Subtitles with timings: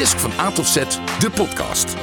[0.00, 0.74] Disc van A tot Z,
[1.18, 1.94] de podcast.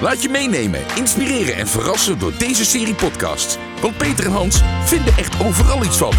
[0.00, 3.56] Laat je meenemen, inspireren en verrassen door deze serie podcasts.
[3.80, 6.12] Want Peter en Hans vinden echt overal iets van.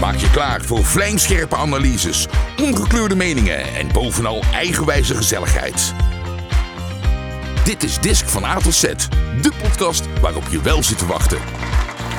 [0.00, 2.26] Maak je klaar voor vlijmscherpe analyses,
[2.62, 5.94] ongekleurde meningen en bovenal eigenwijze gezelligheid.
[7.64, 8.82] Dit is Disc van A tot Z,
[9.42, 11.38] de podcast waarop je wel zit te wachten.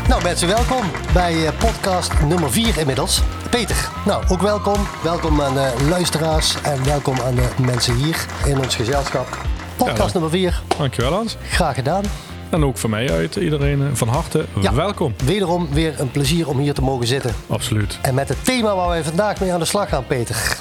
[0.08, 0.84] Nou mensen, welkom
[1.14, 3.22] bij eh, podcast nummer 4 inmiddels.
[3.50, 4.76] Peter, nou ook welkom.
[5.04, 9.38] Welkom aan de luisteraars en welkom aan de mensen hier in ons gezelschap.
[9.78, 10.20] Podcast Ja.
[10.20, 11.38] nummer 4, Dankjewel Hans.
[11.50, 12.04] graag gedaan.
[12.50, 14.74] En ook van mij uit iedereen eh, van harte Ja.
[14.74, 15.16] welkom.
[15.24, 17.36] Wederom weer een plezier om hier te mogen zitten.
[17.48, 17.98] Absoluut.
[18.02, 20.58] En met het thema waar wij vandaag mee aan de slag gaan, Peter.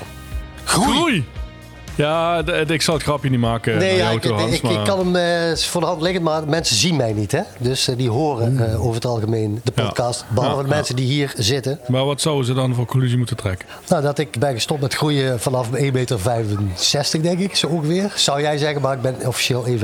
[0.64, 1.25] Groei!
[1.96, 4.84] Ja, ik zal het grapje niet maken Nee, ja, jou ik, Hans, ik, ik maar-
[4.84, 7.32] kan hem eh, is voor de hand liggen, maar mensen zien mij niet.
[7.32, 7.41] Hè?
[7.59, 9.82] Dus eh, die horen eh, over het algemeen de Ja.
[9.84, 10.24] podcast.
[10.28, 10.74] Behalve Ja, de ja.
[10.74, 11.80] mensen die hier zitten.
[11.86, 13.69] Maar wat zouden ze dan voor conclusie moeten trekken?
[13.88, 18.12] Nou, dat ik ben gestopt met groeien vanaf 1,65 meter, denk ik, zo ongeveer.
[18.14, 19.75] Zou jij zeggen, maar ik ben officieel 1,75.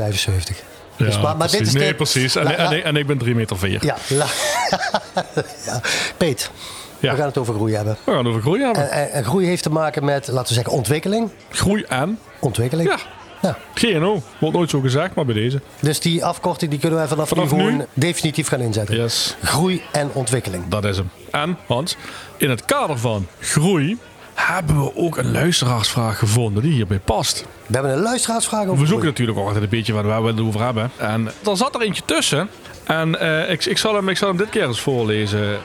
[0.97, 2.37] Dus, maar, maar dit is nee, precies.
[2.37, 3.79] En, La- en, la- ik- en ik ben 3 meter 4.
[3.85, 4.27] Ja, la-
[5.67, 5.81] ja.
[6.17, 6.82] Peet, Ja.
[7.11, 7.97] We gaan het over groei hebben.
[8.05, 8.91] We gaan over groei hebben.
[8.91, 11.31] En, en, en groei heeft te maken met, laten we zeggen, ontwikkeling.
[11.51, 12.19] groei en?
[12.41, 12.89] Ontwikkeling.
[12.89, 12.99] Ja.
[13.43, 13.57] Ja.
[13.75, 14.23] GNO.
[14.39, 15.61] Wordt nooit zo gezegd, maar bij deze.
[15.81, 17.85] Dus die afkorting die kunnen wij vanaf, Vanaf nu gewoon nu?
[17.95, 18.97] definitief gaan inzetten.
[18.97, 19.37] Yes.
[19.43, 20.69] Groei en ontwikkeling.
[20.69, 21.11] Dat is hem.
[21.31, 21.97] En, Hans,
[22.37, 23.99] in het kader van groei
[24.35, 27.45] hebben we ook een luisteraarsvraag gevonden die hierbij past.
[27.67, 29.11] We hebben een luisteraarsvraag over We zoeken groei.
[29.11, 30.91] natuurlijk ook altijd een beetje waar we het over hebben.
[30.99, 32.49] En er zat er eentje tussen.
[32.85, 35.59] En eh, ik, ik, zal hem, ik zal hem dit keer eens voorlezen.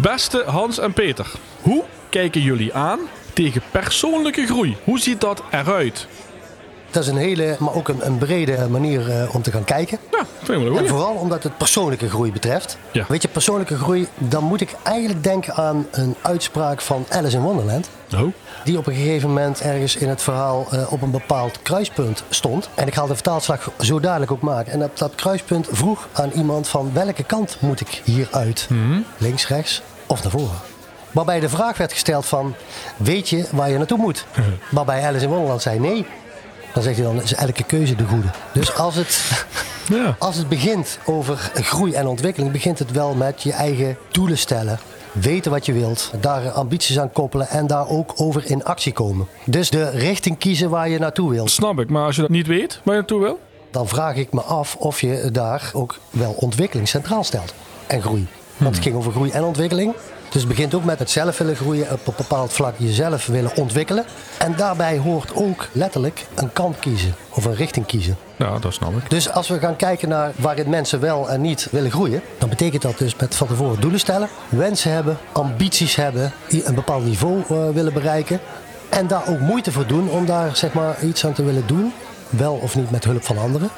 [0.00, 1.26] Beste Hans en Peter,
[1.60, 2.98] hoe kijken jullie aan
[3.32, 4.76] tegen persoonlijke groei?
[4.84, 6.08] Hoe ziet dat eruit?
[6.90, 9.98] Dat is een hele, maar ook een, een brede manier eh, om te gaan kijken.
[10.10, 12.78] Ja, vind ik wel En vooral omdat het persoonlijke groei betreft.
[12.92, 13.04] Ja.
[13.08, 17.42] Weet je, persoonlijke groei, dan moet ik eigenlijk denken aan een uitspraak van Alice in
[17.42, 17.88] Wonderland.
[18.14, 18.32] Oh,
[18.64, 22.68] Die op een gegeven moment ergens in het verhaal eh, op een bepaald kruispunt stond.
[22.74, 24.72] En ik ga de vertaalslag zo dadelijk ook maken.
[24.72, 28.68] En op dat kruispunt vroeg aan iemand van welke kant moet ik hieruit?
[29.18, 30.58] Links, rechts of naar voren?
[31.10, 32.54] Waarbij de vraag werd gesteld van,
[32.96, 34.24] weet je waar je naartoe moet?
[34.70, 36.06] Waarbij Alice in Wonderland zei nee.
[36.74, 38.28] Dan zegt hij dan, is elke keuze de goede.
[38.52, 39.44] Dus als het,
[39.96, 40.16] ja.
[40.18, 44.78] als het begint over groei en ontwikkeling, begint het wel met je eigen doelen stellen.
[45.12, 49.26] Weten wat je wilt, daar ambities aan koppelen en daar ook over in actie komen.
[49.44, 51.50] Dus de richting kiezen waar je naartoe wilt.
[51.50, 53.40] Snap ik, maar als je dat niet weet waar je naartoe wil?
[53.70, 57.54] Dan vraag ik me af of je daar ook wel ontwikkeling centraal stelt.
[57.86, 58.26] En groei.
[58.56, 59.94] Want het ging over groei en ontwikkeling.
[60.30, 63.56] Dus het begint ook met het zelf willen groeien, op een bepaald vlak jezelf willen
[63.56, 64.04] ontwikkelen.
[64.38, 68.16] En daarbij hoort ook letterlijk een kant kiezen of een richting kiezen.
[68.36, 69.10] Ja, dat snap ik.
[69.10, 72.82] Dus als we gaan kijken naar waarin mensen wel en niet willen groeien, dan betekent
[72.82, 77.42] dat dus met van tevoren doelen stellen, wensen hebben, ambities hebben, die een bepaald niveau
[77.48, 78.40] eh, willen bereiken.
[78.88, 81.92] En daar ook moeite voor doen om daar zeg maar iets aan te willen doen.
[82.28, 83.70] Wel of niet met hulp van anderen.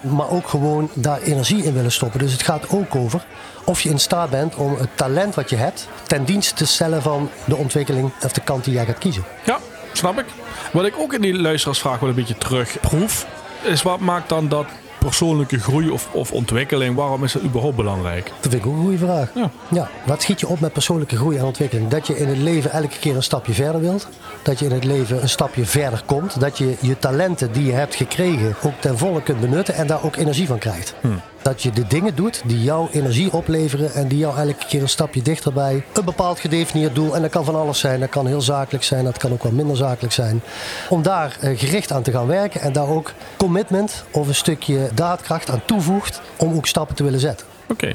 [0.00, 2.18] Maar ook gewoon daar energie in willen stoppen.
[2.18, 3.26] Dus het gaat ook over
[3.68, 7.02] of je in staat bent om het talent wat je hebt ten dienste te stellen
[7.02, 9.24] van de ontwikkeling of de kant die jij gaat kiezen.
[9.44, 9.58] Ja,
[9.92, 10.24] snap ik.
[10.72, 13.26] Wat ik ook in die luisteraarsvraag wel een beetje terugproef,
[13.62, 14.66] is wat maakt dan dat
[14.98, 18.24] persoonlijke groei of, of ontwikkeling, waarom is dat überhaupt belangrijk?
[18.40, 19.30] Dat vind ik ook een goede vraag.
[19.34, 19.50] Ja.
[19.68, 21.88] Ja, wat schiet je op met persoonlijke groei en ontwikkeling?
[21.88, 24.08] Dat je in het leven elke keer een stapje verder wilt.
[24.42, 26.40] Dat je in het leven een stapje verder komt.
[26.40, 30.02] Dat je je talenten die je hebt gekregen ook ten volle kunt benutten en daar
[30.02, 30.94] ook energie van krijgt.
[31.42, 34.88] Dat je de dingen doet die jou energie opleveren en die jou elke keer een
[34.88, 37.14] stapje dichter bij een bepaald gedefinieerd doel.
[37.14, 38.00] En dat kan van alles zijn.
[38.00, 40.40] Dat kan heel zakelijk zijn, dat kan ook wel minder zakelijk zijn.
[40.88, 44.88] Om daar eh, gericht aan te gaan werken en daar ook commitment of een stukje
[44.94, 47.46] daadkracht aan toevoegt om ook stappen te willen zetten.
[47.68, 47.92] Oké.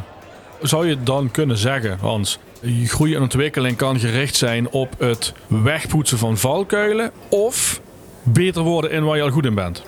[0.61, 2.39] Zou je dan kunnen zeggen, Hans,
[2.85, 7.81] groei en ontwikkeling kan gericht zijn op het wegpoetsen van valkuilen of
[8.23, 9.83] beter worden in waar je al goed in bent?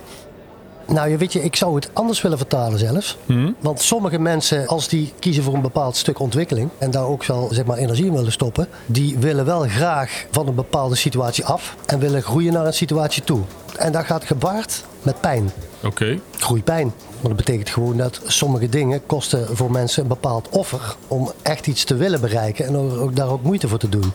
[0.88, 3.18] Nou, je weet je, ik zou het anders willen vertalen zelfs.
[3.60, 7.50] Want sommige mensen, als die kiezen voor een bepaald stuk ontwikkeling en daar ook wel
[7.52, 11.76] zeg maar, energie in willen stoppen, die willen wel graag van een bepaalde situatie af
[11.86, 13.42] en willen groeien naar een situatie toe.
[13.78, 15.52] En dat gaat gebaard met pijn.
[15.84, 16.20] Oké.
[16.38, 16.94] Groeipijn.
[17.10, 21.68] Want dat betekent gewoon dat sommige dingen kosten voor mensen een bepaald offer om echt
[21.68, 24.12] iets te willen bereiken en daar ook moeite voor te doen.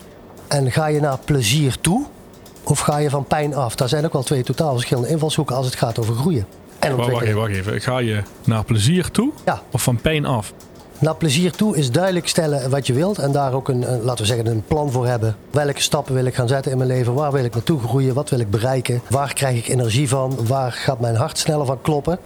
[0.47, 2.05] En ga je naar plezier toe
[2.63, 3.75] of ga je van pijn af?
[3.75, 6.45] Daar zijn ook wel twee totaal verschillende invalshoeken als het gaat over groeien.
[6.79, 7.81] En Wacht, wacht even, wacht even.
[7.81, 9.61] Ga je naar plezier toe Ja.
[9.71, 10.53] of van pijn af?
[10.99, 14.21] Naar plezier toe is duidelijk stellen wat je wilt en daar ook een, een, laten
[14.21, 15.35] we zeggen, een plan voor hebben.
[15.51, 17.13] Welke stappen wil ik gaan zetten in mijn leven?
[17.13, 18.13] Waar wil ik naartoe groeien?
[18.13, 19.01] Wat wil ik bereiken?
[19.09, 20.37] Waar krijg ik energie van?
[20.47, 22.19] Waar gaat mijn hart sneller van kloppen?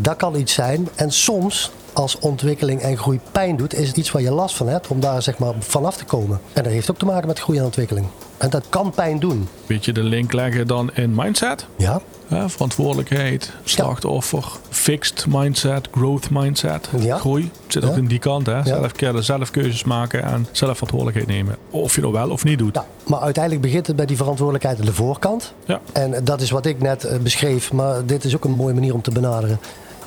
[0.00, 0.88] Dat kan iets zijn.
[0.94, 4.68] En soms als ontwikkeling en groei pijn doet, is het iets waar je last van
[4.68, 6.40] hebt om daar zeg maar vanaf te komen.
[6.52, 8.06] En dat heeft ook te maken met groei en ontwikkeling.
[8.38, 9.48] En dat kan pijn doen.
[9.66, 11.66] Weet je de link leggen dan in mindset?
[11.76, 17.18] Ja, Ja, verantwoordelijkheid, slachtoffer, fixed mindset, growth mindset, Ja.
[17.18, 17.42] groei.
[17.62, 17.96] Het zit ook Ja.
[17.96, 18.62] in die kant, hè?
[18.64, 18.92] Zelf,
[19.24, 21.56] zelf keuzes maken en zelf verantwoordelijkheid nemen.
[21.70, 22.74] Of je nou wel of niet doet.
[22.74, 25.52] ja, maar uiteindelijk begint het bij die verantwoordelijkheid aan de voorkant.
[25.64, 25.80] Ja.
[25.92, 28.94] En dat is wat ik net eh, beschreef, maar dit is ook een mooie manier
[28.94, 29.58] om te benaderen.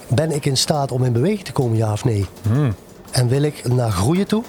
[0.07, 2.25] Ben ik in staat om in beweging te komen, ja of nee?
[3.11, 4.43] En wil ik naar groeien toe?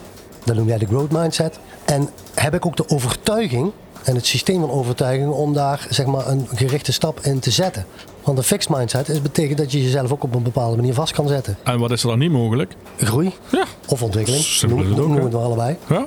[0.44, 1.58] Dat noem jij de growth mindset.
[1.85, 3.73] En heb ik ook de overtuiging
[4.05, 7.87] en het systeem van overtuiging om daar zeg maar, een gerichte stap in te zetten.
[8.23, 11.12] Want een fixed mindset is, betekent dat je jezelf ook op een bepaalde manier vast
[11.12, 11.56] kan zetten.
[11.62, 12.75] En wat is er dan niet mogelijk?
[12.99, 13.64] Groei Ja.
[13.87, 15.76] of ontwikkeling, Simpel noem, het ook, noem het maar allebei.
[15.88, 16.05] Ja?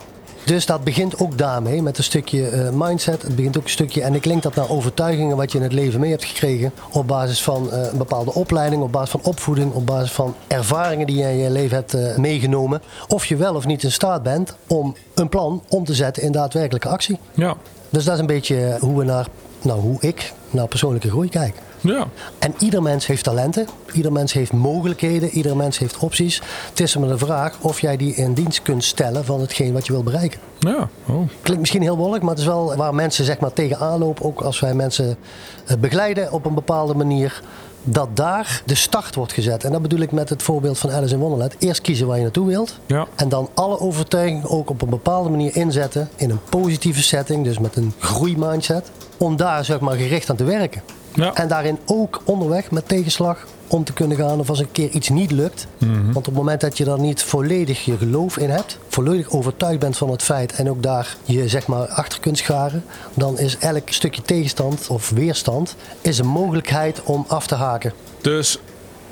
[0.50, 3.22] Dus dat begint ook daarmee, met een stukje eh, mindset.
[3.22, 5.74] Het begint ook een stukje, en ik link dat naar overtuigingen wat je in het
[5.74, 6.72] leven mee hebt gekregen.
[6.92, 11.08] Op basis van eh, een bepaalde opleiding, op basis van opvoeding, op basis van ervaringen
[11.08, 12.82] die je in je leven hebt eh, meegenomen.
[13.08, 16.32] Of je wel of niet in staat bent om een plan om te zetten in
[16.32, 17.20] daadwerkelijke actie.
[17.34, 17.56] Ja.
[17.90, 19.28] Dus dat is een beetje hoe we naar,
[19.62, 21.56] nou hoe ik naar persoonlijke groei kijk.
[21.82, 22.08] Ja.
[22.40, 26.42] En ieder mens heeft talenten, ieder mens heeft mogelijkheden, ieder mens heeft opties.
[26.70, 29.86] Het is maar de vraag of jij die in dienst kunt stellen van hetgeen wat
[29.86, 30.40] je wil bereiken.
[30.60, 30.90] Ja.
[31.06, 31.30] Oh.
[31.42, 34.26] Klinkt misschien heel wollig, maar het is wel waar mensen zeg maar tegenaan lopen.
[34.26, 35.18] Ook als wij mensen
[35.66, 37.42] eh, begeleiden op een bepaalde manier.
[37.84, 39.64] Dat daar de start wordt gezet.
[39.64, 41.56] En dat bedoel ik met het voorbeeld van Alice in Wonderland.
[41.60, 42.80] Eerst kiezen waar je naartoe wilt.
[42.86, 43.08] Ja.
[43.16, 46.10] En dan alle overtuigingen ook op een bepaalde manier inzetten.
[46.16, 48.92] In een positieve setting, dus met een groeimindset.
[49.18, 50.82] Om daar zeg maar gericht aan te werken.
[51.14, 51.34] Ja.
[51.34, 54.40] En daarin ook onderweg met tegenslag om te kunnen gaan.
[54.40, 55.68] Of als een keer iets niet lukt.
[55.78, 58.78] Want op het moment dat je daar niet volledig je geloof in hebt.
[58.88, 60.54] Volledig overtuigd bent van het feit.
[60.54, 62.84] En ook daar je zeg maar achter kunt scharen.
[63.14, 67.94] Dan is elk stukje tegenstand of weerstand is een mogelijkheid om af te haken.
[68.22, 68.60] Dus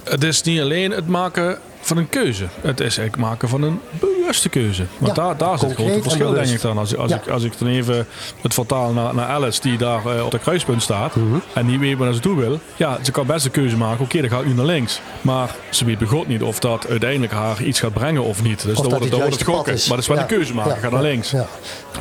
[0.03, 1.57] het is niet alleen het maken
[1.88, 2.45] van een keuze.
[2.62, 4.86] Het is het maken van een bewuste keuze.
[4.98, 6.78] Want Ja, daar, daar is het en verschil, denk ik dan.
[6.78, 7.16] Als, als, Ja.
[7.18, 8.07] ik, als ik dan even
[8.42, 11.16] het vertaal naar, naar Alice, die daar eh, op de kruispunt staat.
[11.16, 11.38] Mhm.
[11.54, 12.60] En niet weet waar naar ze toe wil.
[12.75, 14.04] Ja, ze kan best een keuze maken.
[14.04, 15.01] Oké, dan gaat nu naar links.
[15.22, 18.62] Maar ze weet God niet of dat uiteindelijk haar iets gaat brengen of niet.
[18.63, 19.74] Dus Of dan dat wordt het, het dan wordt het gokken.
[19.74, 20.22] Maar dat is wel Ja.
[20.24, 20.78] een keuze maken.
[20.78, 21.31] Ga naar links.
[21.31, 21.45] Ja.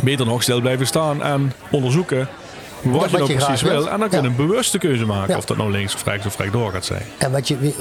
[0.02, 2.28] Beter nog stil blijven staan en onderzoeken.
[2.92, 3.90] Wat, wat je nou je graag precies wil.
[3.90, 5.36] En dan kun je een bewuste keuze maken.
[5.36, 7.02] Of dat nou links of rechts of rechtdoor gaat zijn.
[7.18, 7.72] En wat je,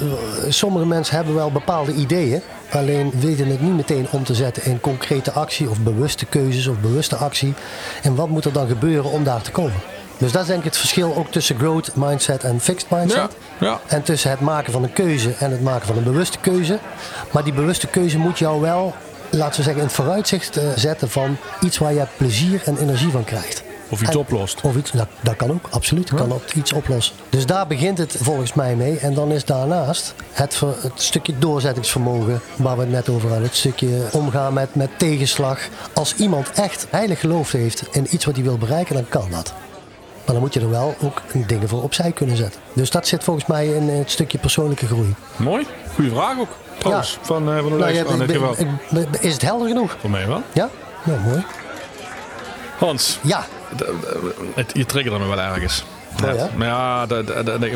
[0.49, 2.41] sommige mensen hebben wel bepaalde ideeën,
[2.71, 6.79] alleen weten het niet meteen om te zetten in concrete actie of bewuste keuzes of
[6.79, 7.53] bewuste actie.
[8.01, 9.81] En wat moet er dan gebeuren om daar te komen?
[10.17, 13.35] Dus dat is denk ik het verschil ook tussen growth mindset en fixed mindset.
[13.59, 13.79] Ja, ja.
[13.87, 16.79] En tussen het maken van een keuze en het maken van een bewuste keuze.
[17.31, 18.93] Maar die bewuste keuze moet jou wel,
[19.29, 23.11] laten we zeggen, in het vooruitzicht eh, zetten van iets waar je plezier en energie
[23.11, 23.64] van krijgt.
[23.89, 24.61] Of iets En- oplost.
[24.61, 26.13] Of iets, dat, dat kan ook, absoluut.
[26.13, 27.15] Kan ook iets oplossen.
[27.29, 28.97] Dus daar begint het volgens mij mee.
[28.97, 33.47] En dan is daarnaast het, ver- het stukje doorzettingsvermogen waar we het net over hadden.
[33.47, 35.59] Het stukje omgaan met, met tegenslag.
[35.93, 39.53] Als iemand echt heilig geloof heeft in iets wat hij wil bereiken, dan kan dat.
[40.25, 42.61] Maar dan moet je er wel ook dingen voor opzij kunnen zetten.
[42.73, 45.15] Dus dat zit volgens mij in het stukje persoonlijke groei.
[45.35, 45.65] Mooi.
[45.95, 46.49] Goeie vraag ook.
[46.77, 49.97] Trouwens, van, eh van de Nou, ja, Oh, is het helder genoeg?
[49.99, 50.41] Voor mij wel.
[50.53, 50.69] Ja?
[51.03, 51.43] Nou, mooi.
[52.77, 53.45] Hans, Ja,
[54.55, 55.83] het, je triggerde me wel ergens.
[56.23, 56.49] Oh, ja?
[56.55, 57.05] Maar ja,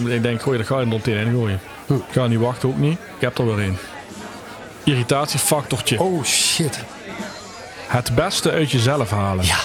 [0.08, 1.60] ik- denk, gooi, dat ga je er meteen in gooien.
[1.86, 1.94] Hm.
[1.94, 2.98] Ik ga niet wachten, ook niet.
[3.16, 3.78] Ik heb er weer een.
[4.84, 6.00] Irritatiefactortje.
[6.02, 6.80] oh shit.
[7.88, 9.46] Het beste uit jezelf halen.
[9.46, 9.58] Ja,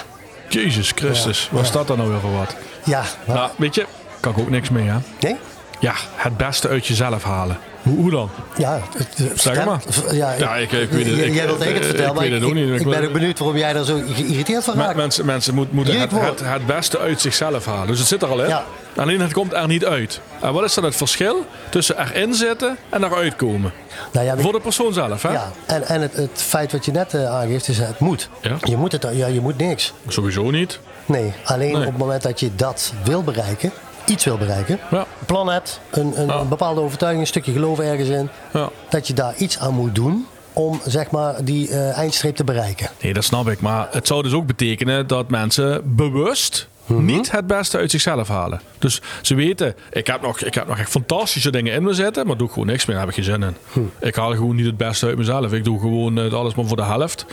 [0.49, 1.65] Jezus Christus, Ja, ja.
[1.65, 2.57] staat daar nou weer voor wat?
[2.85, 3.03] ja.
[3.27, 3.87] Nou, weet je,
[4.21, 4.97] kan ik ook niks mee, hè?
[5.21, 5.37] Nee?
[5.81, 7.59] Ja, het beste uit jezelf halen.
[7.83, 8.31] Hoe, hoe dan?
[8.57, 9.81] Ja, het- Zeg maar.
[10.13, 12.23] Ja, Ja, ik- ik weet het- Jij- ik- Jij wilt ik- het ik vertellen, maar
[12.23, 12.69] weet het ook niet.
[12.69, 14.97] Ik Ik ben ook benieuwd waarom jij daar zo geïrriteerd van raakt.
[14.97, 17.87] mensen mensen moet- moeten het, het, het beste uit zichzelf halen.
[17.87, 18.49] Dus het zit er al in.
[18.49, 18.65] Ja.
[18.97, 20.21] Alleen het komt er niet uit.
[20.41, 23.73] En wat is dan het verschil tussen erin zitten en eruit komen?
[24.13, 25.33] Nou ja, Voor de persoon zelf, hè?
[25.33, 28.29] ja, en, en het, het feit wat je net eh, aangeeft is het moet.
[28.41, 28.57] Ja.
[28.63, 29.93] Je moet het, ja, je moet niks.
[30.09, 30.79] Sowieso niet.
[31.07, 31.81] Nee, alleen Nee.
[31.81, 33.73] op het moment dat je dat wil bereiken,
[34.07, 34.99] iets wil bereiken, Ja.
[34.99, 36.35] een plan hebt, een, een, Ja.
[36.41, 38.69] een bepaalde overtuiging, een stukje geloof ergens in, Ja.
[38.91, 42.89] dat je daar iets aan moet doen om zeg maar die eh, eindstreep te bereiken.
[43.01, 43.61] Nee, dat snap ik.
[43.61, 47.05] Maar het zou dus ook betekenen dat mensen bewust Mhm.
[47.05, 48.61] niet het beste uit zichzelf halen.
[48.79, 52.27] Dus ze weten, ik heb nog, ik heb nog echt fantastische dingen in me zitten,
[52.27, 53.57] maar doe ik gewoon niks meer, daar heb ik geen zin in.
[53.73, 53.81] Hm.
[54.07, 55.53] Ik haal gewoon niet het beste uit mezelf.
[55.53, 57.27] Ik doe gewoon eh, alles maar voor de helft.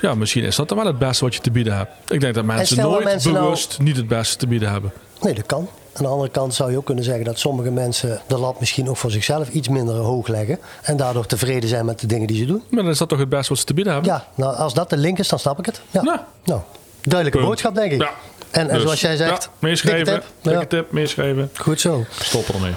[0.00, 1.90] Ja, misschien is dat dan wel het beste wat je te bieden hebt.
[2.08, 4.92] Ik denk dat mensen dat nooit nou- bewust niet het beste te bieden hebben.
[5.20, 5.68] Nee, dat kan.
[5.96, 8.88] Aan de andere kant zou je ook kunnen zeggen dat sommige mensen de lat misschien
[8.88, 10.58] ook voor zichzelf iets minder hoog leggen.
[10.82, 12.62] En daardoor tevreden zijn met de dingen die ze doen.
[12.70, 14.12] Maar dan is dat toch het beste wat ze te bieden hebben?
[14.12, 15.80] Ja, nou als dat de link is, dan snap ik het.
[15.90, 16.02] Ja.
[16.02, 16.18] Nou.
[16.44, 16.60] Nou,
[17.02, 17.50] duidelijke Punt.
[17.50, 18.00] boodschap denk ik.
[18.00, 18.10] Ja.
[18.50, 20.04] En, en Dus, zoals jij zegt, ja, meeschrijven.
[20.04, 20.32] dikke tip.
[20.42, 21.50] Dikke Ja, tip, meeschrijven.
[21.54, 22.04] Goed zo.
[22.20, 22.72] Stop ermee.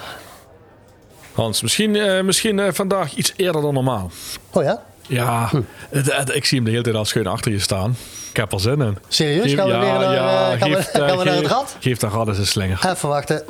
[1.32, 4.10] Hans, misschien, eh, misschien eh, vandaag iets eerder dan normaal.
[4.52, 4.82] Oh ja?
[5.08, 5.50] Ja,
[5.90, 7.96] het- het- ik zie hem de hele tijd al schuin achter je staan.
[8.30, 8.98] Ik heb er zin in.
[9.08, 9.52] Serieus?
[9.54, 11.76] Gaan we weer naar, gaan we- geef, gaan we naar het rad?
[11.80, 12.90] Geef rad eens een slinger.
[12.90, 13.44] Even wachten.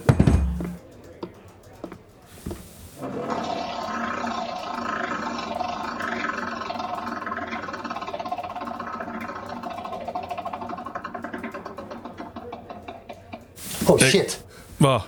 [13.87, 14.42] Oh shit.
[14.76, 15.02] Waar?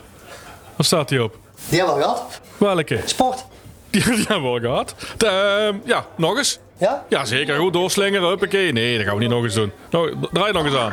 [0.76, 1.38] Waar staat hij op?
[1.68, 2.40] Die hebben we al gehad.
[2.58, 3.00] Welke?
[3.04, 3.44] Sport.
[3.90, 4.94] Die, die hebben we al gehad.
[5.16, 6.58] De, ehm, ja, nog eens.
[6.82, 7.04] Ja?
[7.08, 7.56] Ja, zeker.
[7.58, 8.28] Goed doorslingeren.
[8.28, 8.72] Huppakee.
[8.72, 9.72] Nee, dat gaan we niet nog eens doen.
[9.90, 10.92] Nou, draai nog eens aan.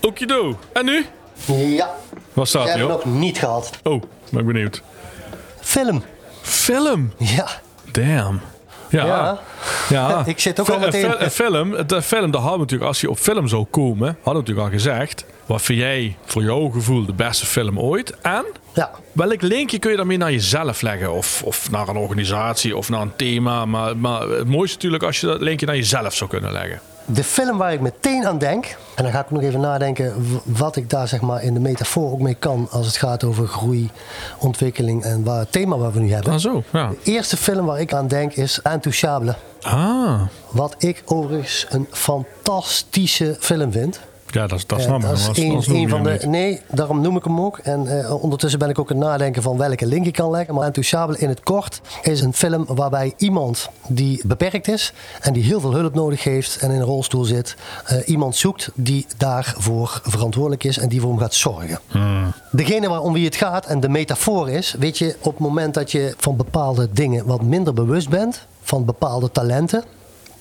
[0.00, 0.58] Okido.
[0.72, 1.06] En nu?
[1.46, 1.90] Ja.
[2.32, 3.70] Waar staat we nog niet gehad.
[3.82, 4.82] Oh, ben ik benieuwd.
[5.60, 6.02] Film.
[6.40, 7.12] Film.
[7.18, 7.48] Ja.
[7.92, 8.40] Damn.
[8.88, 9.06] Ja.
[9.06, 9.38] Ja.
[9.88, 10.22] ja.
[10.26, 13.10] Ik zit ook al meteen- Een, film, de film, daar hadden we natuurlijk, als je
[13.10, 15.24] op film zou komen, hadden we natuurlijk al gezegd.
[15.46, 18.20] Wat vind jij voor jouw gevoel de beste film ooit?
[18.20, 18.90] En Ja.
[19.12, 21.12] welk linkje kun je daarmee naar jezelf leggen?
[21.12, 23.64] Of, of naar een organisatie of naar een thema.
[23.64, 26.80] Maar, maar het mooiste natuurlijk als je dat linkje naar jezelf zou kunnen leggen.
[27.06, 30.76] De film waar ik meteen aan denk, en dan ga ik nog even nadenken wat
[30.76, 33.90] ik daar zeg maar in de metafoor ook mee kan als het gaat over groei,
[34.38, 36.32] ontwikkeling en waar het thema waar we nu hebben.
[36.32, 36.88] Ah zo, ja.
[36.88, 39.34] De eerste film waar ik aan denk is Intouchable.
[39.62, 40.20] Ah,
[40.50, 44.00] Wat ik overigens een fantastische film vind.
[44.34, 45.06] Ja, dat, dat Eh, snap ik.
[45.08, 46.10] dat is Anders- een, een van de.
[46.10, 46.26] niet.
[46.26, 47.58] Nee, daarom noem ik hem ook.
[47.58, 50.54] En eh, ondertussen ben ik ook aan het nadenken van welke link ik kan leggen.
[50.54, 55.42] Maar Intouchable in het kort is een film waarbij iemand die beperkt is en die
[55.42, 60.00] heel veel hulp nodig heeft en in een rolstoel zit, eh, iemand zoekt die daarvoor
[60.04, 61.78] verantwoordelijk is en die voor hem gaat zorgen.
[62.50, 65.74] Degene waar om wie het gaat en de metafoor is, weet je, op het moment
[65.74, 69.84] dat je van bepaalde dingen wat minder bewust bent, van bepaalde talenten,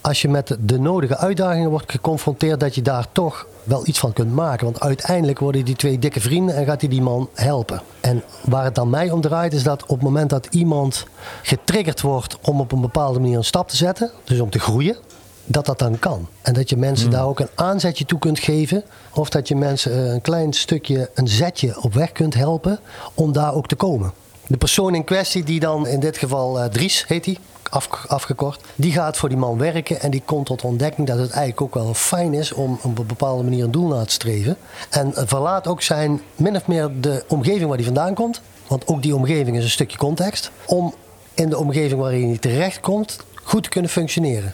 [0.03, 4.13] als je met de nodige uitdagingen wordt geconfronteerd, dat je daar toch wel iets van
[4.13, 4.65] kunt maken.
[4.65, 7.81] Want uiteindelijk worden die twee dikke vrienden en gaat hij die man helpen.
[8.01, 11.05] En waar het dan mij om draait, is dat op het moment dat iemand
[11.41, 14.98] getriggerd wordt om op een bepaalde manier een stap te zetten, dus om te groeien,
[15.45, 16.27] dat dat dan kan.
[16.41, 18.83] En dat je mensen daar ook een aanzetje toe kunt geven.
[19.13, 22.79] Of dat je mensen eh, een klein stukje, een zetje op weg kunt helpen
[23.13, 24.13] om daar ook te komen.
[24.48, 27.38] De persoon in kwestie, die dan in dit geval eh, Dries heet hij,
[27.73, 31.31] af, afgekort, die gaat voor die man werken en die komt tot ontdekking dat het
[31.31, 34.57] eigenlijk ook wel fijn is om op een bepaalde manier een doel na te streven.
[34.89, 38.87] En eh, verlaat ook zijn min of meer de omgeving waar hij vandaan komt, want
[38.87, 40.93] ook die omgeving is een stukje context, om
[41.33, 44.53] in de omgeving waarin hij terechtkomt goed te kunnen functioneren.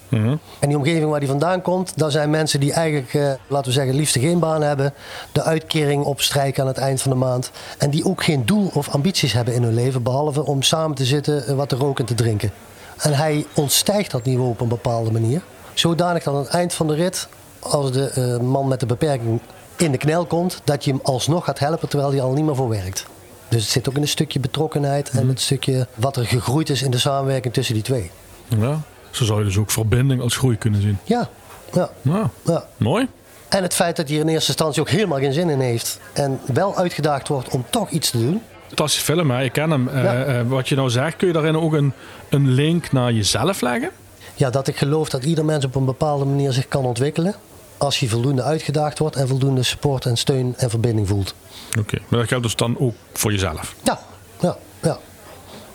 [0.59, 3.71] En die omgeving waar hij vandaan komt, daar zijn mensen die eigenlijk, eh, laten we
[3.71, 4.93] zeggen, liefst geen baan hebben,
[5.31, 7.51] de uitkering opstrijken aan het eind van de maand.
[7.77, 11.05] En die ook geen doel of ambities hebben in hun leven, behalve om samen te
[11.05, 12.51] zitten, eh, wat te roken en te drinken.
[12.99, 15.41] En hij ontstijgt dat niveau op een bepaalde manier.
[15.73, 17.27] Zodanig dat aan het eind van de rit,
[17.59, 19.39] als de eh, man met de beperking
[19.75, 22.55] in de knel komt, dat je hem alsnog gaat helpen terwijl hij al niet meer
[22.55, 23.05] voor werkt.
[23.47, 26.81] Dus het zit ook in een stukje betrokkenheid en het stukje wat er gegroeid is
[26.81, 28.11] in de samenwerking tussen die twee.
[28.47, 28.81] Ja.
[29.11, 30.97] Zo zou je dus ook verbinding als groei kunnen zien.
[31.03, 31.29] Ja,
[31.73, 32.29] ja, Ja.
[32.45, 32.65] ja.
[32.77, 33.07] Mooi.
[33.49, 35.99] En het feit dat hij er in eerste instantie ook helemaal geen zin in heeft.
[36.13, 38.41] En wel uitgedaagd wordt om toch iets te doen.
[38.69, 39.43] Fantastische film, hè?
[39.43, 39.87] Ik ken hem.
[39.87, 40.23] Eh, Ja.
[40.23, 41.93] eh, wat je nou zegt, kun je daarin ook een,
[42.29, 43.89] een link naar jezelf leggen?
[44.35, 47.35] Ja, dat ik geloof dat ieder mens op een bepaalde manier zich kan ontwikkelen.
[47.77, 51.33] Als hij voldoende uitgedaagd wordt en voldoende support en steun en verbinding voelt.
[51.79, 53.75] Oké, maar dat geldt dus dan ook voor jezelf.
[53.83, 53.99] Ja,
[54.39, 54.97] ja, ja.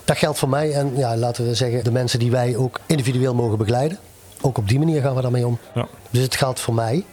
[0.04, 3.34] Dat geldt voor mij en ja, laten we zeggen de mensen die wij ook individueel
[3.34, 3.98] mogen begeleiden.
[4.40, 5.58] Ook op die manier gaan we daarmee om.
[5.74, 5.86] Ja.
[6.10, 7.04] Dus het geldt voor mij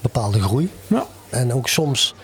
[0.00, 0.70] bepaalde groei.
[0.86, 1.06] Ja.
[1.30, 2.14] En ook soms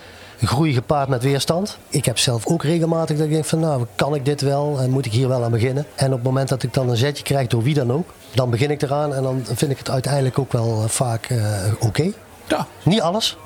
[0.47, 1.77] groei gepaard met weerstand.
[1.89, 4.89] Ik heb zelf ook regelmatig dat ik denk van nou, kan ik dit wel en
[4.89, 5.85] moet ik hier wel aan beginnen.
[5.95, 8.49] En op het moment dat ik dan een zetje krijg door wie dan ook, dan
[8.49, 11.39] begin ik eraan en dan vind ik het uiteindelijk ook wel eh, vaak eh,
[11.79, 12.11] oké.
[12.47, 12.67] Ja.
[12.83, 13.37] Niet alles,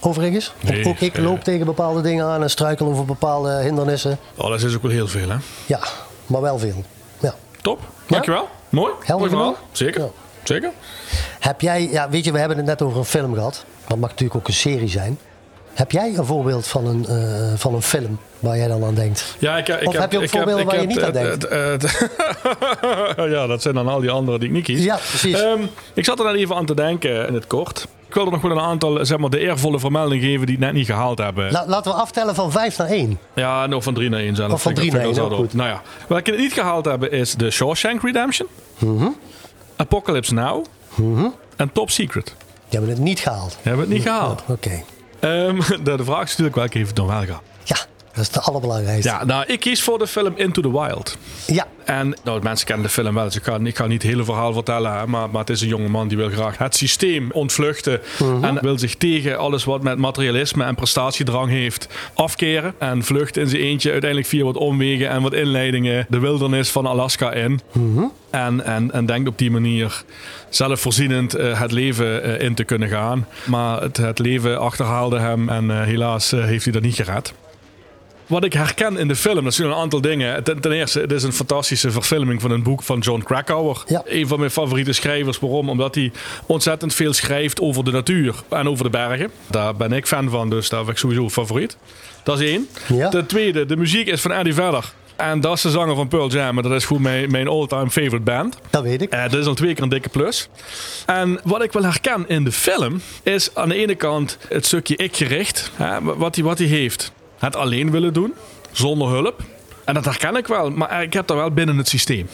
[0.00, 0.52] overigens.
[0.60, 4.18] Nee, ook ik loop tegen bepaalde dingen aan en struikel over bepaalde hindernissen.
[4.34, 5.36] Dat is ook wel heel veel, hè?
[5.66, 5.80] Ja,
[6.26, 6.84] maar wel veel.
[7.20, 7.34] Ja.
[7.62, 7.80] Top.
[8.06, 8.48] Dankjewel.
[8.68, 8.92] Mooi.
[9.00, 9.56] Helder verhaal.
[9.72, 10.00] Zeker.
[10.00, 10.08] Ja.
[10.42, 10.70] Zeker.
[11.40, 13.64] Heb jij, ja, weet je, we hebben het net over een film gehad.
[13.86, 15.18] Dat mag natuurlijk ook een serie zijn.
[15.74, 19.36] Heb jij een voorbeeld van een, eh, van een film waar jij dan aan denkt?
[19.38, 21.82] Ja, ik, ik Of heb je ook voorbeelden waar je heb niet aan het- het-
[21.82, 22.10] het-
[23.34, 24.84] ja, dat zijn dan al die anderen die ik niet kies.
[24.84, 25.40] Ja, precies.
[25.40, 25.60] Ehm,
[25.94, 27.86] ik zat er net even aan te denken in het kort.
[28.08, 30.72] Ik wilde nog wel een aantal, zeg maar, de eervolle vermeldingen geven die het net
[30.72, 31.52] niet gehaald hebben.
[31.52, 33.18] La- laten we aftellen van 5 naar 1.
[33.34, 34.52] Ja, nog van 3 naar 1 zelf.
[34.52, 35.66] Of van Vind ik- drie vind ik naar wel één, zo ook dood.
[35.66, 39.08] Nou ja, welke het niet gehaald hebben is de Shawshank Redemption, Mhm.
[39.76, 40.64] Apocalypse Now
[41.56, 42.24] en Top Secret.
[42.68, 43.56] Die hebben het niet gehaald.
[43.62, 44.42] Hebben we het niet gehaald.
[44.46, 44.82] Oké.
[45.24, 47.42] Ehm, de, de vraag is natuurlijk welke heeft het dan wel gehaald.
[48.14, 49.08] Dat is het allerbelangrijkste.
[49.08, 51.16] Ja, nou, ik kies voor de film Into the Wild.
[51.46, 54.10] Ja, En nou, mensen kennen de film wel, dus ik ga, ik ga niet het
[54.10, 54.92] hele verhaal vertellen.
[54.98, 58.00] hè, Maar, maar het is een jonge man die wil graag het systeem ontvluchten.
[58.42, 62.74] En wil zich tegen alles wat met materialisme en prestatiedrang heeft afkeren.
[62.78, 66.86] En vlucht in zijn eentje uiteindelijk via wat omwegen en wat inleidingen de wildernis van
[66.86, 67.60] Alaska in.
[68.30, 70.02] En, en, en denkt op die manier
[70.48, 73.26] zelfvoorzienend eh, het leven eh, in te kunnen gaan.
[73.44, 77.32] Maar het, het leven achterhaalde hem en eh, helaas heeft hij dat niet gered.
[78.34, 80.44] Wat ik herken in de film, dat zijn een aantal dingen.
[80.44, 83.84] Ten, ten eerste, het is een fantastische verfilming van een boek van John Krakauer.
[83.86, 84.02] Ja.
[84.04, 85.38] Een van mijn favoriete schrijvers.
[85.38, 85.68] Waarom?
[85.68, 86.12] Omdat hij
[86.46, 89.30] ontzettend veel schrijft over de natuur en over de bergen.
[89.46, 91.76] Daar ben ik fan van, dus daar heb ik sowieso favoriet.
[92.22, 92.68] Dat is één.
[92.86, 93.08] Ja.
[93.08, 94.92] Ten tweede, de muziek is van Eddie Vedder.
[95.16, 96.56] En dat is de zanger van Pearl Jam.
[96.56, 98.58] En dat is gewoon mijn, mijn all-time favorite band.
[98.70, 99.10] dat weet ik.
[99.10, 100.48] Eh, dat is al twee keer een dikke plus.
[101.06, 104.96] En wat ik wel herken in de film is aan de ene kant het stukje
[104.96, 105.70] ik-gericht.
[105.74, 107.12] Hè, wat hij wat hij heeft.
[107.44, 108.34] Het alleen willen doen,
[108.72, 109.42] zonder hulp.
[109.84, 112.28] En dat herken ik wel, maar ik heb dat wel binnen het systeem.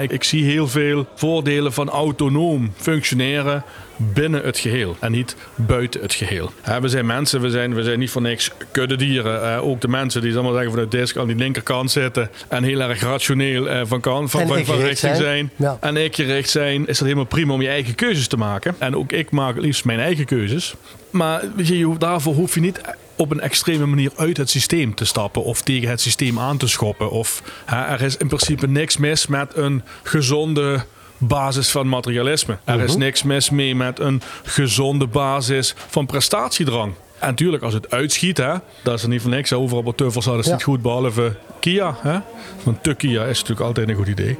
[0.00, 3.64] Ik, ik zie heel veel voordelen van autonoom functioneren
[3.96, 6.52] binnen het geheel en niet buiten het geheel.
[6.62, 9.54] Eh, we zijn mensen, we zijn, we zijn niet voor niks kuddedieren.
[9.54, 12.62] Eh, ook de mensen die zal maar zeggen vanuit disk aan die linkerkant zitten en
[12.62, 15.16] heel erg rationeel eh, van, kan, van, van, van richting zijn.
[15.16, 15.50] zijn.
[15.56, 15.76] Ja.
[15.80, 18.74] En ik gericht zijn, is dat helemaal prima om je eigen keuzes te maken.
[18.78, 20.74] En ook ik maak het liefst mijn eigen keuzes.
[21.10, 22.80] Maar weet je, daarvoor hoef je niet
[23.20, 26.68] op een extreme manier uit het systeem te stappen of tegen het systeem aan te
[26.68, 27.10] schoppen.
[27.10, 30.84] Of hè, er is in principe niks mis met een gezonde
[31.18, 32.58] basis van materialisme.
[32.64, 36.92] Er is niks mis mee met een gezonde basis van prestatiedrang.
[37.18, 39.52] En natuurlijk, als het uitschiet, hè, dat is er niet voor niks.
[39.52, 40.56] Overal wat tuffels hadden ze Ja.
[40.56, 41.96] niet goed, behalve Kia.
[42.00, 42.18] Hè?
[42.62, 44.38] Want te Kia is natuurlijk altijd een goed idee.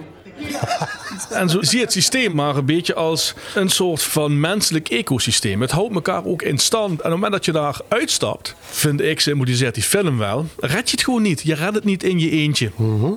[1.30, 5.60] En zo zie je het systeem maar een beetje als een soort van menselijk ecosysteem.
[5.60, 6.90] Het houdt elkaar ook in stand.
[6.90, 10.90] En op het moment dat je daar uitstapt, vind ik, symboliseert die film wel, red
[10.90, 11.42] je het gewoon niet.
[11.42, 12.70] Je redt het niet in je eentje.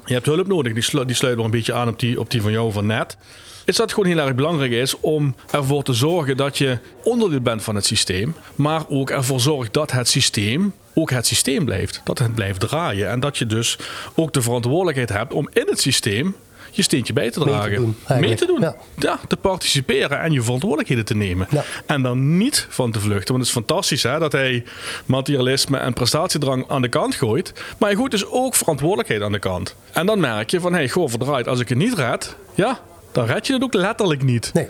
[0.06, 0.74] Je hebt hulp nodig.
[0.74, 3.18] Die, slu- die sluit een beetje aan op die, op die van jou van net.
[3.65, 7.42] Is dat het gewoon heel erg belangrijk is om ervoor te zorgen dat je onderdeel
[7.42, 8.36] bent van het systeem.
[8.56, 12.01] Maar ook ervoor zorgt dat het systeem ook het systeem blijft.
[12.03, 13.10] Dat het blijft draaien.
[13.10, 13.77] En dat je dus
[14.15, 16.36] ook de verantwoordelijkheid hebt om in het systeem
[16.75, 17.75] je steentje bij te te dragen.
[17.75, 18.60] doen, Mee te doen.
[18.62, 18.75] Ja.
[18.98, 19.20] Ja.
[19.27, 21.48] te participeren en je verantwoordelijkheden te nemen.
[21.50, 21.63] Ja.
[21.86, 23.34] En dan niet van te vluchten.
[23.34, 24.64] Want het is fantastisch hè, dat hij
[25.05, 27.53] materialisme en prestatiedrang aan de kant gooit.
[27.77, 29.75] Maar hij gooit dus ook verantwoordelijkheid aan de kant.
[29.92, 32.79] En dan merk je van, hey, goh, verdraaid, als ik het niet red, ja,
[33.12, 34.51] dan red je het ook letterlijk niet.
[34.53, 34.68] Nee.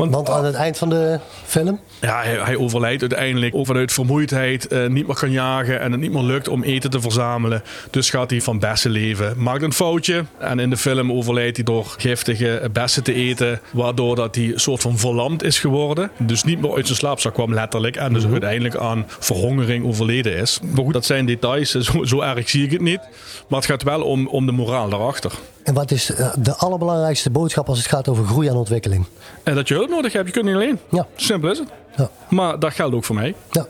[0.00, 4.66] Want, Want aan het eind van de film, ja, hij, hij overlijdt uiteindelijk vanuit vermoeidheid,
[4.66, 7.62] eh, niet meer kan jagen en het niet meer lukt om eten te verzamelen.
[7.90, 9.34] Dus gaat hij van bessen leven.
[9.36, 14.16] Maakt een foutje en in de film overlijdt hij door giftige bessen te eten, waardoor
[14.16, 16.10] dat hij een soort van verlamd is geworden.
[16.18, 20.60] Dus niet meer uit zijn slaapzak kwam letterlijk en dus uiteindelijk aan verhongering overleden is.
[20.62, 23.00] Maar goed, dat zijn details, zo, zo erg zie ik het niet.
[23.48, 25.32] Maar het gaat wel om, om de moraal daarachter.
[25.62, 29.06] en wat is eh, de allerbelangrijkste boodschap als het gaat over groei en ontwikkeling?
[29.50, 30.78] En dat je hulp nodig hebt, je kunt niet alleen.
[30.90, 31.06] Ja.
[31.16, 31.68] Simpel is het.
[31.96, 32.10] Ja.
[32.28, 33.34] Maar dat geldt ook voor mij.
[33.50, 33.66] Ja.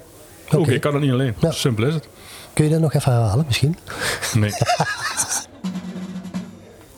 [0.53, 0.73] Oké.
[0.73, 1.35] ik kan het niet alleen.
[1.39, 1.51] Ja.
[1.51, 2.09] Simpel is het.
[2.53, 3.77] Kun je dat nog even herhalen misschien?
[4.35, 4.53] Nee.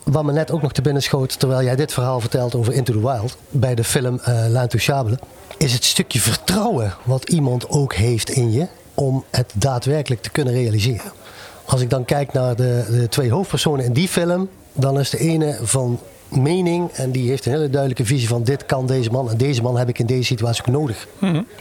[0.02, 2.92] Wat me net ook nog te binnen schoot terwijl jij dit verhaal vertelt over Into
[2.92, 5.18] the Wild bij de film uh, L'Intouchable,
[5.56, 10.54] is het stukje vertrouwen wat iemand ook heeft in je om het daadwerkelijk te kunnen
[10.54, 11.12] realiseren.
[11.64, 15.18] Als ik dan kijk naar de, de twee hoofdpersonen in die film, dan is de
[15.18, 16.00] ene van
[16.36, 19.62] mening en die heeft een hele duidelijke visie van dit kan deze man en deze
[19.62, 21.08] man heb ik in deze situatie ook nodig.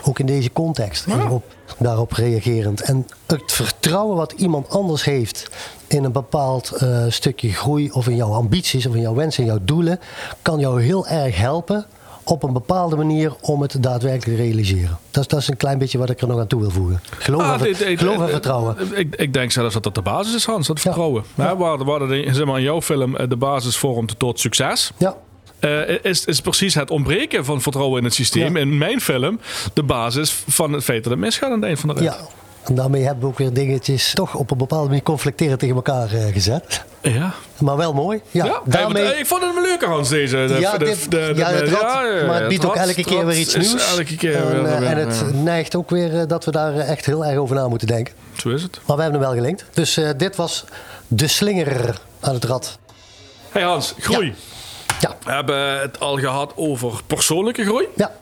[0.04, 1.06] Ook in deze context.
[1.06, 1.44] En op,
[1.78, 2.80] daarop reagerend.
[2.80, 5.50] En het vertrouwen wat iemand anders heeft
[5.86, 9.48] in een bepaald uh, stukje groei of in jouw ambities of in jouw wensen en
[9.48, 10.00] jouw doelen,
[10.42, 11.86] kan jou heel erg helpen
[12.24, 14.98] op een bepaalde manier om het daadwerkelijk te realiseren.
[15.10, 17.00] Dat is, dat is een klein beetje wat ik er nog aan toe wil voegen.
[17.18, 18.76] Geloof, Ah, en, dit- dit- geloof en vertrouwen.
[18.94, 20.66] Ik, ik denk zelfs dat dat de basis is, Hans.
[20.66, 21.24] Dat vertrouwen.
[21.34, 21.56] Ja.
[21.56, 24.92] Waar, waar de, zeg maar, in jouw film eh, de basis vormt tot succes.
[24.96, 25.16] Ja,
[25.58, 28.56] eh, is, is precies het ontbreken van vertrouwen in het systeem.
[28.56, 28.60] Ja.
[28.62, 29.40] In mijn film
[29.72, 32.04] de basis van het feit dat het misgaat aan het eind van de rit.
[32.04, 32.18] ja.
[32.64, 36.12] En daarmee hebben we ook weer dingetjes toch op een bepaalde manier conflicterend tegen elkaar
[36.12, 36.84] eh, gezet.
[37.02, 37.32] Ja.
[37.58, 38.20] Maar wel mooi.
[38.30, 39.18] Ja, Ja, daarmee...
[39.18, 40.36] ik vond het een leuke Hans deze.
[40.46, 43.04] De, Ja, dit- de- de- ja, het rad, ja, maar het biedt ook rad- elke
[43.04, 43.96] keer weer iets nieuws.
[43.96, 47.06] Elke keer en, weer, eh, en het neigt ook weer eh, dat we daar echt
[47.06, 48.14] heel erg over na moeten denken.
[48.36, 48.80] Zo is het.
[48.86, 49.64] Maar we hebben hem wel gelinkt.
[49.72, 50.64] Dus dit was
[51.08, 52.78] de slinger aan het rad.
[53.50, 54.34] Hey Hans, groei.
[55.00, 57.86] Ja, We hebben het al gehad over persoonlijke groei.
[57.96, 58.12] ja,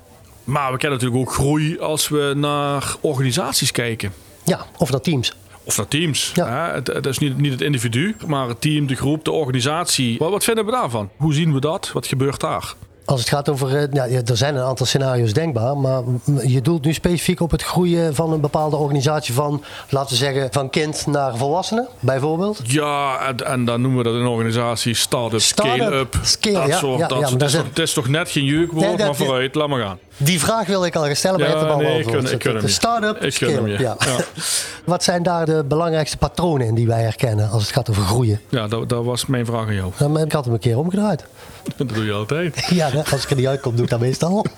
[0.45, 4.13] Maar we kennen natuurlijk ook groei als we naar organisaties kijken.
[4.45, 4.67] Ja.
[4.79, 5.35] Of naar teams.
[5.65, 6.31] Of naar teams.
[6.35, 6.47] Ja.
[6.49, 6.75] Hè?
[6.75, 10.19] Het, het is niet, niet het individu, maar het team, de groep, de organisatie.
[10.19, 11.09] Wat, wat vinden we daarvan?
[11.17, 11.91] Hoe zien we dat?
[11.93, 12.75] Wat gebeurt daar?
[13.05, 16.03] Als het gaat over, eh, ja, er zijn een aantal scenario's denkbaar, maar
[16.47, 20.49] je doelt nu specifiek op het groeien van een bepaalde organisatie van, laten we zeggen,
[20.51, 22.61] van kind naar volwassene, bijvoorbeeld.
[22.65, 26.19] Ja, en, en dan noemen we dat een organisatie start-up, scale-up.
[26.23, 28.87] scale, dat ja, soort, ja, dat, ja, dat is het is toch net geen jeukwoord,
[28.87, 29.99] Nee, dat- maar vooruit, laat maar gaan.
[30.23, 32.61] Die vraag wilde ik al stellen, maar Ja, je hebt hem al nee, gun- ik
[32.61, 33.33] De start-up, Ik
[33.79, 33.79] ja.
[33.79, 33.97] Ja.
[34.85, 38.41] Wat zijn daar de belangrijkste patronen in die wij herkennen als het gaat over groeien?
[38.49, 39.93] Ja, dat, dat was mijn vraag aan jou.
[39.99, 41.25] Nou, Ik had hem een keer omgedraaid.
[41.77, 42.67] Dat doe je altijd.
[42.71, 44.45] Ja, als ik er niet uitkom, doe ik dat meestal.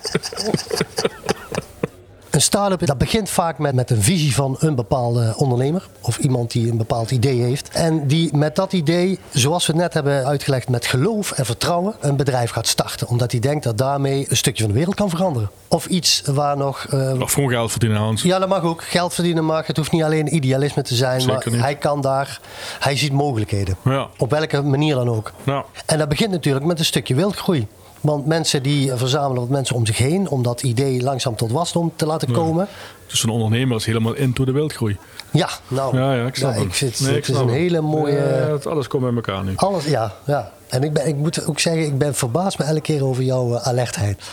[2.33, 5.87] Een start-up dat begint vaak met, met een visie van een bepaalde ondernemer.
[6.01, 7.69] Of iemand die een bepaald idee heeft.
[7.69, 12.15] En die met dat idee, zoals we net hebben uitgelegd, met geloof en vertrouwen een
[12.15, 13.07] bedrijf gaat starten.
[13.07, 15.49] Omdat hij denkt dat daarmee een stukje van de wereld kan veranderen.
[15.67, 16.85] Of iets waar nog...
[16.89, 18.21] eh, Of gewoon geld verdienen, Hans.
[18.21, 18.83] ja, dat mag ook.
[18.83, 19.67] Geld verdienen mag.
[19.67, 21.21] Het hoeft niet alleen idealisme te zijn.
[21.21, 21.61] Zeker maar niet.
[21.61, 22.39] hij kan daar...
[22.79, 23.75] Hij ziet mogelijkheden.
[23.83, 24.07] Ja.
[24.17, 25.31] Op welke manier dan ook.
[25.43, 27.67] Nou, En dat begint natuurlijk met een stukje wildgroei.
[28.03, 31.91] Want mensen die verzamelen wat mensen om zich heen om dat idee langzaam tot wasdom
[31.95, 32.67] te laten komen.
[33.07, 34.97] dus een ondernemer is helemaal into de wildgroei.
[35.31, 38.57] Ja, nou, Ja, ja, ik snap ik vind, Nee, ik het is een hele mooie.
[38.63, 39.53] Ja, alles komt bij elkaar nu.
[39.55, 40.51] Alles, ja, ja.
[40.67, 43.55] En ik, ben, ik moet ook zeggen, ik ben verbaasd me elke keer over jouw
[43.55, 44.23] eh, alertheid.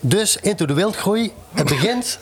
[0.00, 1.32] Dus into de wildgroei.
[1.54, 2.18] Het begint,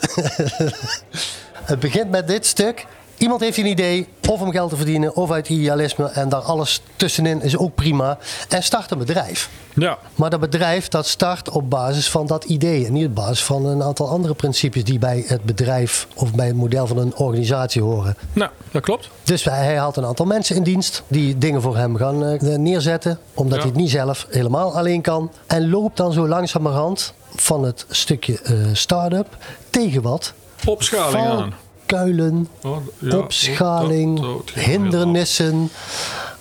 [1.71, 2.85] het begint met dit stuk.
[3.17, 6.05] Iemand heeft een idee, of om geld te verdienen, of uit idealisme.
[6.05, 8.17] En daar alles tussenin is ook prima.
[8.49, 9.49] En start een bedrijf.
[9.73, 12.85] Ja, Maar dat bedrijf dat start op basis van dat idee.
[12.85, 16.47] En niet op basis van een aantal andere principes die bij het bedrijf of bij
[16.47, 18.17] het model van een organisatie horen.
[18.33, 19.09] nou, dat klopt.
[19.23, 23.19] Dus hij haalt een aantal mensen in dienst die dingen voor hem gaan eh, neerzetten.
[23.33, 23.61] Omdat Ja.
[23.63, 25.31] hij het niet zelf helemaal alleen kan.
[25.47, 29.27] En loopt dan zo langzamerhand van het stukje eh, start-up
[29.69, 30.33] tegen wat?
[30.65, 31.53] Opschaling aan.
[31.87, 35.69] Kuilen, Oh, ja, opschaling, dat- dat- dat- hindernissen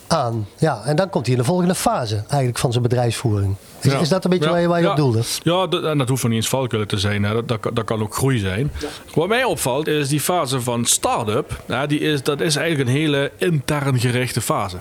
[0.06, 0.48] aan.
[0.58, 3.54] Ja, en dan komt hij in de volgende fase eigenlijk van zijn bedrijfsvoering.
[3.80, 3.98] Is, Ja.
[3.98, 4.90] is dat een beetje Ja, waar je, waar je ja.
[4.90, 5.22] op doelde?
[5.42, 7.22] Ja, dat, en dat hoeft nog niet eens valkuilen te zijn.
[7.22, 7.32] Hè.
[7.34, 8.72] Dat, dat, kan- dat kan ook groei zijn.
[9.14, 11.62] Wat mij opvalt is die fase van start-up.
[11.68, 14.76] Ja, die is, dat is eigenlijk een hele intern gerichte fase.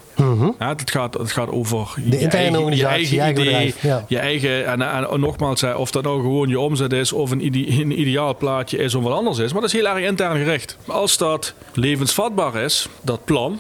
[0.60, 2.12] ja, het, gaat, het gaat over je Mhm.
[2.14, 3.74] interne eigen, organisatie, je je eigen eigen idee.
[3.74, 4.06] bedrijf, ja.
[4.08, 7.32] Je eigen, en, en, en nogmaals, hè, of dat nou gewoon je omzet is of
[7.32, 9.52] een, ide, een ideaal plaatje is of wat anders is.
[9.52, 10.78] Maar dat is heel erg intern gericht.
[10.88, 13.60] Als dat levensvatbaar is, dat plan,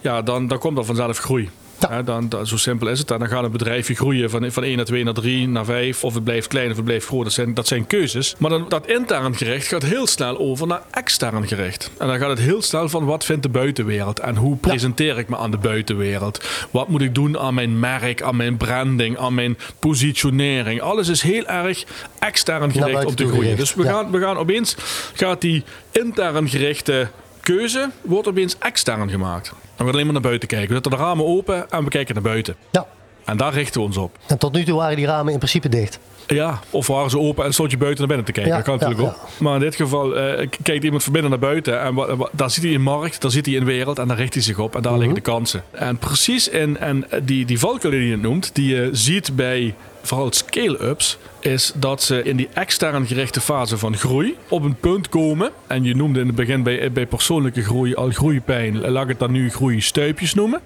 [0.00, 1.50] ja, dan, dan komt er vanzelf groei.
[1.80, 1.90] Mhm.
[1.90, 2.02] Ja.
[2.02, 3.08] Dan, dan, zo simpel is het.
[3.08, 6.04] Dan gaat een bedrijfje groeien van, van 1 naar 2 naar 3 naar 5.
[6.04, 7.24] Of het blijft klein of het blijft groot.
[7.24, 8.34] Dat zijn, dat zijn keuzes.
[8.38, 11.90] Maar dan, dat intern gericht gaat heel snel over naar extern gericht.
[11.98, 14.20] En dan gaat het heel snel van wat vindt de buitenwereld.
[14.20, 16.44] En hoe presenteer ik me aan de buitenwereld.
[16.70, 20.80] Wat moet ik doen aan mijn merk, aan mijn branding, aan mijn positionering.
[20.80, 21.84] Alles is heel erg
[22.18, 23.54] extern gericht buiten op de groei.
[23.54, 24.76] Dus we, gaan, we gaan opeens,
[25.14, 27.08] gaat die intern gerichte
[27.54, 29.48] keuze, wordt opeens extern gemaakt.
[29.48, 30.68] Dan gaan we alleen maar naar buiten kijken.
[30.68, 32.56] We zetten de ramen open en we kijken naar buiten.
[32.72, 32.86] Ja.
[33.24, 34.18] En daar richten we ons op.
[34.26, 35.98] En tot nu toe waren die ramen in principe dicht.
[36.26, 38.52] Ja, of waren ze open en stond je buiten naar binnen te kijken.
[38.52, 39.40] Ja, dat kan natuurlijk ja, ook.
[39.40, 41.80] Maar in dit geval eh, kijkt iemand van binnen naar buiten.
[41.80, 44.16] En wa- wa- daar ziet hij een markt, daar ziet hij een wereld en daar
[44.16, 44.76] richt hij zich op.
[44.76, 45.62] En daar liggen de kansen.
[45.70, 49.74] En precies in en die, die valkuilen die je noemt, die je ziet bij
[50.06, 55.08] vooral scale-ups, is dat ze in die extern gerichte fase van groei op een punt
[55.08, 55.50] komen.
[55.66, 58.90] En je noemde in het begin bij, bij persoonlijke groei al groeipijn.
[58.90, 60.60] Laat ik het dan nu groeistuipjes noemen.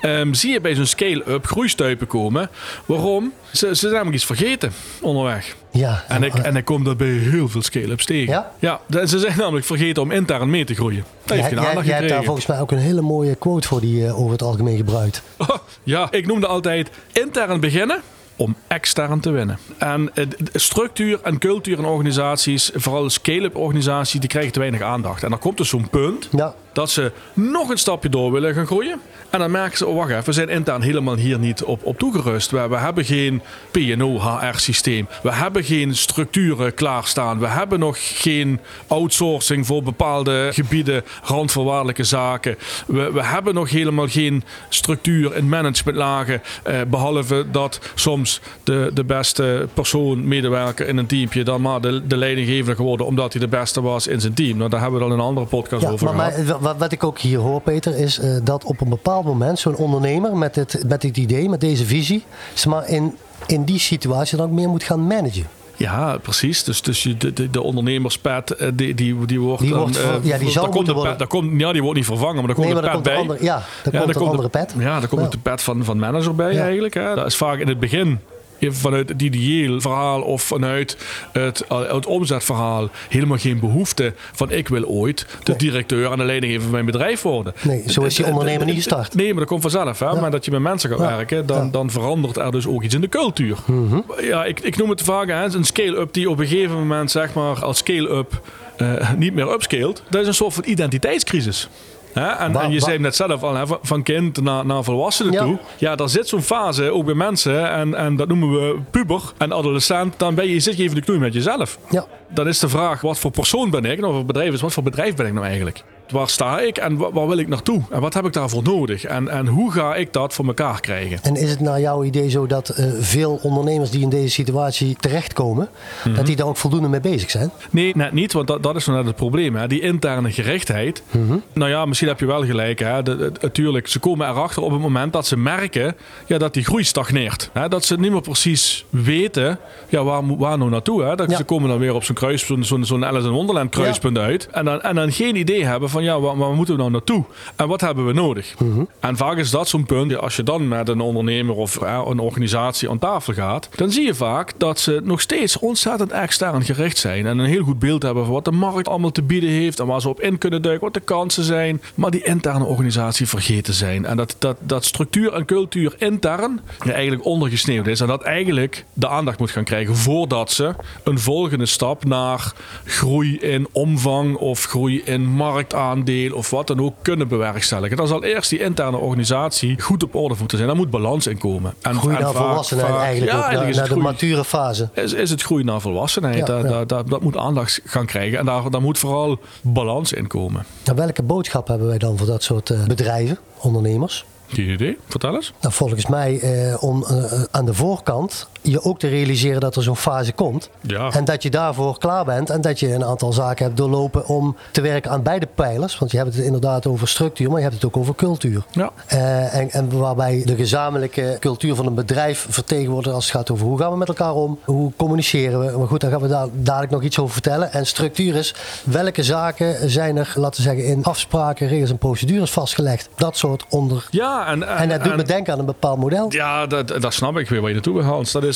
[0.00, 2.50] Ehm, zie je bij zo'n scale-up groeistuipen komen.
[2.86, 3.32] Waarom?
[3.52, 5.56] Ze, ze zijn namelijk iets vergeten onderweg.
[5.70, 6.04] Ja.
[6.08, 8.32] En ik, en ik kom dat bij heel veel scale-ups tegen.
[8.32, 8.80] Ja?
[8.88, 11.04] Ja, ze zijn namelijk vergeten om intern mee te groeien.
[11.24, 13.34] Dat heeft Jij, geen jij, aandacht jij hebt daar volgens mij ook een hele mooie
[13.34, 15.22] quote voor die je over het algemeen gebruikt.
[15.82, 18.02] ja, ik noemde altijd intern beginnen
[18.40, 19.58] om extern te winnen.
[19.78, 25.22] En eh, structuur en cultuur in organisaties, vooral scale-up organisaties, die krijgen te weinig aandacht.
[25.22, 26.54] En dan komt dus zo'n punt Ja.
[26.72, 29.00] dat ze nog een stapje door willen gaan groeien.
[29.30, 31.98] En dan merken ze, oh wacht even, we zijn intern helemaal hier niet op, op
[31.98, 32.50] toegerust.
[32.50, 35.08] We, we hebben geen P&O-HR-systeem.
[35.22, 37.38] We hebben geen structuren klaarstaan.
[37.38, 42.56] We hebben nog geen outsourcing voor bepaalde gebieden, randvoorwaardelijke zaken.
[42.86, 46.42] We, we hebben nog helemaal geen structuur in managementlagen.
[46.62, 48.29] Eh, behalve dat soms
[48.64, 53.32] de, de beste persoon, medewerker in een teampje, dan maar de, de leidinggevende geworden omdat
[53.32, 54.56] hij de beste was in zijn team.
[54.56, 56.46] Nou, daar hebben we in een andere podcast Ja, over maar, gehad.
[56.46, 59.58] maar wat, wat ik ook hier hoor, Peter, is eh, dat op een bepaald moment
[59.58, 62.24] zo'n ondernemer met het, met dit idee, met deze visie,
[62.68, 63.16] maar in,
[63.46, 65.46] in die situatie dan ook meer moet gaan managen.
[65.80, 66.64] Ja, precies.
[66.64, 69.60] Dus, dus de, de, de ondernemerspet, eh, die, die, die wordt...
[69.62, 71.60] Die dan, wordt ver- eh, ja, die daar zou komt een worden- pet- daar komt,
[71.60, 73.34] ja, die wordt niet vervangen, maar daar komt Nee, een maar pet dan komt bij.
[73.34, 74.74] een andere, ja, dan komt daar een andere de- pet.
[74.78, 75.26] Ja, daar komt Ja.
[75.26, 76.62] ook de pet van, van manager bij Ja.
[76.62, 76.94] eigenlijk.
[76.94, 77.14] Hè.
[77.14, 78.18] Dat is vaak in het begin
[78.60, 80.96] even vanuit het ideeel verhaal of vanuit
[81.32, 86.24] het, uh, het omzetverhaal helemaal geen behoefte van ik wil ooit de directeur en de
[86.24, 87.54] leiding van mijn bedrijf worden.
[87.62, 89.14] Nee, zo is die ondernemer niet gestart.
[89.14, 89.98] Nee, maar dat komt vanzelf.
[89.98, 90.20] Hè?
[90.20, 93.00] Maar dat je met mensen gaat werken, dan, dan verandert er dus ook iets in
[93.00, 93.56] de cultuur.
[93.66, 94.00] Mhm.
[94.20, 97.34] Ja, ik, ik noem het vaak hè, een scale-up die op een gegeven moment zeg
[97.34, 98.40] maar als scale-up
[98.78, 100.02] uh, niet meer upscaled.
[100.08, 101.68] Dat is een soort van identiteitscrisis.
[102.14, 105.58] En, en, je zei net zelf al, van kind naar, naar volwassenen toe.
[105.78, 107.70] Ja, daar zit zo'n fase ook bij mensen.
[107.70, 110.14] En, en dat noemen we puber en adolescent.
[110.18, 111.78] Dan ben je, zit je even de knoei met jezelf.
[111.90, 112.06] Ja.
[112.28, 114.04] Dan is de vraag, wat voor persoon ben ik?
[114.04, 115.84] Of het bedrijf is, wat voor bedrijf ben ik nou eigenlijk?
[116.10, 117.82] Waar sta ik en waar, wil ik naartoe?
[117.90, 119.04] En wat heb ik daarvoor nodig?
[119.04, 121.18] En, en hoe ga ik dat voor elkaar krijgen?
[121.22, 124.96] En is het naar jouw idee zo dat uh, veel ondernemers die in deze situatie
[125.00, 125.68] terechtkomen,
[126.04, 127.50] mm dat die daar ook voldoende mee bezig zijn?
[127.70, 129.56] Nee, net niet, want dat, dat is nou net het probleem.
[129.56, 129.66] Hè?
[129.66, 131.02] Die interne gerichtheid.
[131.10, 131.36] Mhm.
[131.52, 132.78] Nou ja, misschien heb je wel gelijk.
[132.78, 133.02] Hè?
[133.40, 135.96] natuurlijk, ze komen erachter op het moment dat ze merken
[136.26, 137.50] ja, dat die groei stagneert.
[137.52, 137.68] Hè?
[137.68, 141.02] Dat ze niet meer precies weten ja, waar, waar nou naartoe.
[141.02, 141.16] Hè?
[141.16, 144.48] Dat Ze komen dan weer op zo'n kruispunt, zo'n zo'n Alice in Wonderland kruispunt uit.
[144.50, 147.24] En dan, en dan geen idee hebben van ja, waar, waar, moeten we nou naartoe?
[147.56, 148.54] En wat hebben we nodig?
[148.58, 148.84] Mhm.
[149.00, 152.90] En vaak is dat zo'n punt, als je dan met een ondernemer of een organisatie
[152.90, 157.26] aan tafel gaat, dan zie je vaak dat ze nog steeds ontzettend extern gericht zijn
[157.26, 159.86] en een heel goed beeld hebben van wat de markt allemaal te bieden heeft en
[159.86, 163.74] waar ze op in kunnen duiken, wat de kansen zijn, maar die interne organisatie vergeten
[163.74, 164.04] zijn.
[164.04, 169.08] En dat, dat, dat structuur en cultuur intern eigenlijk ondergesneeuwd is en dat eigenlijk de
[169.08, 172.52] aandacht moet gaan krijgen voordat ze een volgende stap naar
[172.84, 177.96] groei in omvang of groei in marktaandeel aandeel of wat dan ook kunnen bewerkstelligen.
[177.96, 180.68] Dan zal eerst die interne organisatie goed op orde moeten zijn.
[180.68, 181.74] Daar moet balans in komen.
[181.82, 184.88] En, groei naar volwassenheid eigenlijk, ja, eigenlijk naar, de mature fase.
[184.94, 186.46] Is, is het groei naar volwassenheid.
[186.46, 188.38] Ja, dat, dat, moet aandacht gaan krijgen.
[188.38, 190.64] En daar, daar moet vooral balans in komen.
[190.84, 194.24] Nou, welke boodschap hebben wij dan voor dat soort uh, bedrijven, ondernemers?
[194.52, 195.52] Geen idee, vertel eens.
[195.60, 199.82] Nou, volgens mij eh, om uh, aan de voorkant je ook te realiseren dat er
[199.82, 200.70] zo'n fase komt.
[200.80, 201.10] Ja.
[201.12, 204.56] En dat je daarvoor klaar bent en dat je een aantal zaken hebt doorlopen om
[204.70, 205.98] te werken aan beide pijlers.
[205.98, 208.62] Want je hebt het inderdaad over structuur, maar je hebt het ook over cultuur.
[208.70, 208.90] Ja.
[209.12, 213.66] Uh, en, en, waarbij de gezamenlijke cultuur van een bedrijf vertegenwoordigt als het gaat over
[213.66, 215.78] hoe gaan we met elkaar om, hoe communiceren we.
[215.78, 217.72] Maar goed, daar gaan we daar dadelijk nog iets over vertellen.
[217.72, 222.50] En structuur is welke zaken zijn er, laten we zeggen, in afspraken, regels en procedures
[222.50, 223.08] vastgelegd.
[223.16, 224.06] Dat soort onder.
[224.10, 226.26] Ja, en, en, en dat doet me denken aan een bepaald model.
[226.28, 228.24] Ja, dat, dat snap ik weer waar je naartoe.
[228.32, 228.49] Dat is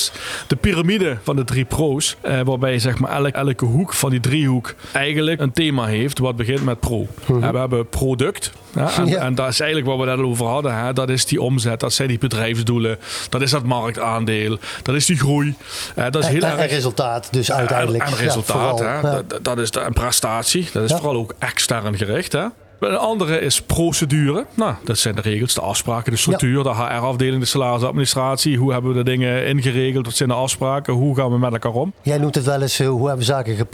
[0.47, 2.17] de piramide van de drie pro's.
[2.21, 6.37] Eh, waarbij zeg maar elke, elke hoek van die driehoek eigenlijk een thema heeft wat
[6.37, 7.07] begint met pro.
[7.27, 7.43] Mhm.
[7.43, 8.53] Eh, we hebben product.
[8.75, 9.19] en, ja.
[9.21, 10.75] en, dat is eigenlijk wat we net over hadden.
[10.75, 10.93] Hè.
[10.93, 15.17] Dat is die omzet, dat zijn die bedrijfsdoelen, dat is dat marktaandeel, dat is die
[15.17, 15.55] groei.
[15.97, 16.71] Uh, dat is heel en, erg...
[16.71, 18.05] resultaat dus uiteindelijk.
[18.05, 19.01] En, resultaat, hè.
[19.01, 20.69] Dat, dat, is de, een prestatie.
[20.73, 22.33] Dat is vooral ook extern gericht.
[22.33, 22.47] Hè.
[22.85, 24.47] Een andere is procedure.
[24.55, 28.59] Nou, dat zijn de regels, de afspraken, de structuur, de HR-afdeling, de salarisadministratie.
[28.59, 30.07] Hoe hebben we de dingen ingeregeld?
[30.07, 30.95] Wat zijn de afspraken?
[30.95, 31.93] Hoe gaan we met elkaar om?
[32.03, 33.57] Jij noemt het wel eens, uh, hoe hebben we zaken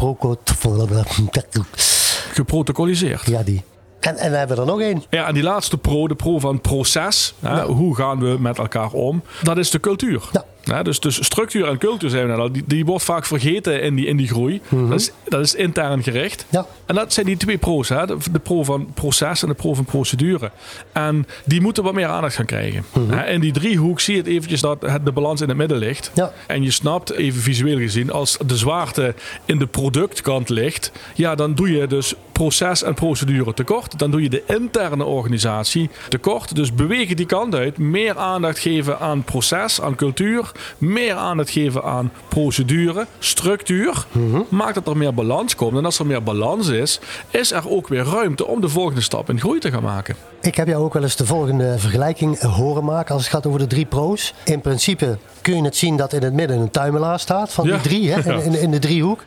[2.33, 3.27] geprotocoliseerd?
[3.27, 3.63] Ja, die.
[4.01, 5.03] En, en we hebben er nog één.
[5.11, 7.35] Ja, en die laatste pro, de pro van proces.
[7.41, 9.23] Hè, Hoe gaan we met elkaar om?
[9.43, 10.23] Dat is de cultuur.
[10.33, 10.45] Ja.
[10.71, 12.53] Ja, dus, dus structuur en cultuur zijn we al.
[12.53, 14.61] Die, die wordt vaak vergeten in die, in die groei.
[14.69, 14.89] Mhm.
[14.91, 16.47] dat, is, dat is intern gericht.
[16.49, 16.67] Ja.
[16.87, 17.89] En dat zijn die twee pro's.
[17.89, 18.07] Hè?
[18.07, 20.51] De, de, pro van proces en de pro van procedure.
[20.93, 22.85] En die moeten wat meer aandacht gaan krijgen.
[22.93, 26.11] Mm In die driehoek zie je het eventjes dat de balans in het midden ligt.
[26.15, 26.33] Ja.
[26.47, 30.93] En je snapt, even visueel gezien, als de zwaarte in de productkant ligt.
[31.15, 33.99] Ja, dan doe je dus proces en procedure tekort.
[33.99, 36.55] Dan doe je de interne organisatie tekort.
[36.55, 37.79] Dus bewegen die kant uit.
[37.79, 44.49] Meer aandacht geven aan proces, aan cultuur meer aan het geven aan procedure, structuur, mm
[44.49, 45.77] maakt dat er meer balans komt.
[45.77, 49.29] En als er meer balans is, is er ook weer ruimte om de volgende stap
[49.29, 50.17] in groei te gaan maken.
[50.41, 53.59] Ik heb jou ook wel eens de volgende vergelijking horen maken als het gaat over
[53.59, 54.35] de drie pro's.
[54.45, 57.81] In principe kun je het zien dat in het midden een tuimelaar staat van die
[57.81, 59.25] drie, hè, in, in, in de driehoek.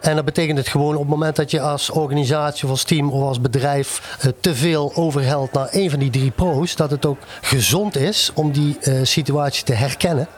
[0.00, 3.10] En dat betekent het gewoon op het moment dat je als organisatie of als team
[3.10, 7.06] of als bedrijf uh, te veel overhelt naar een van die drie pro's, dat het
[7.06, 10.28] ook gezond is om die uh, situatie te herkennen.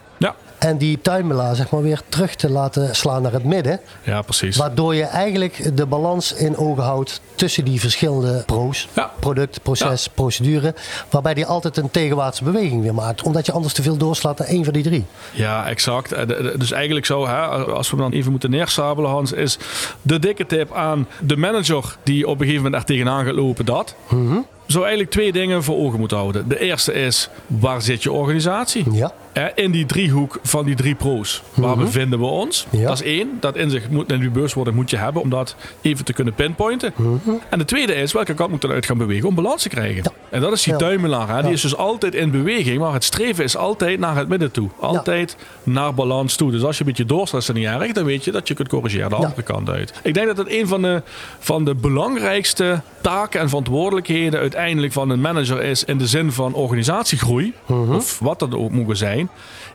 [0.63, 3.81] En die tuimelaar zeg maar weer terug te laten slaan naar het midden.
[4.03, 4.57] Ja, precies.
[4.57, 8.89] Waardoor je eigenlijk de balans in ogen houdt tussen die verschillende pro's.
[8.93, 9.11] Ja.
[9.19, 10.75] Product, proces, procedure.
[11.11, 13.23] Waarbij die altijd een tegenwaartse beweging weer maakt.
[13.23, 15.05] Omdat je anders te veel doorslaat naar één van die drie.
[15.33, 16.13] Ja, exact.
[16.13, 19.59] Eh, dus eigenlijk zo, hè, als we dan even moeten neersabelen Hans, is
[20.03, 23.65] de dikke tip aan de manager die op een gegeven moment er tegenaan gaat lopen
[23.65, 23.95] dat.
[24.09, 26.49] Mm zou eigenlijk twee dingen voor ogen moeten houden.
[26.49, 28.93] De eerste is, waar zit je organisatie?
[28.93, 29.13] Ja.
[29.55, 31.43] In die driehoek van die drie pro's.
[31.55, 32.67] Waar bevinden we ons?
[32.71, 32.77] Mhm.
[32.83, 32.89] Ja.
[32.89, 33.29] Dat is één.
[33.41, 36.93] Dat inzicht moet, en die bewustwording moet je hebben om dat even te kunnen pinpointen.
[36.97, 37.11] Mhm.
[37.49, 40.13] En de tweede is, welke kant moet eruit gaan bewegen om balans te krijgen?
[40.31, 40.79] En dat is die Ja.
[40.79, 41.29] tuimelaar.
[41.37, 41.43] Hè?
[41.43, 44.69] Die is dus altijd in beweging, maar het streven is altijd naar het midden toe.
[44.81, 46.51] Altijd naar balans toe.
[46.51, 48.69] Dus als je een beetje doorstrest en niet erg, dan weet je dat je kunt
[48.69, 49.93] corrigeren de andere kant uit.
[50.03, 51.03] Ik denk dat het een van de,
[51.39, 56.55] van de belangrijkste taken en verantwoordelijkheden uiteindelijk van een manager is in de zin van
[56.55, 57.95] organisatiegroei, Mhm.
[57.95, 59.22] of wat dat ook mogen zijn,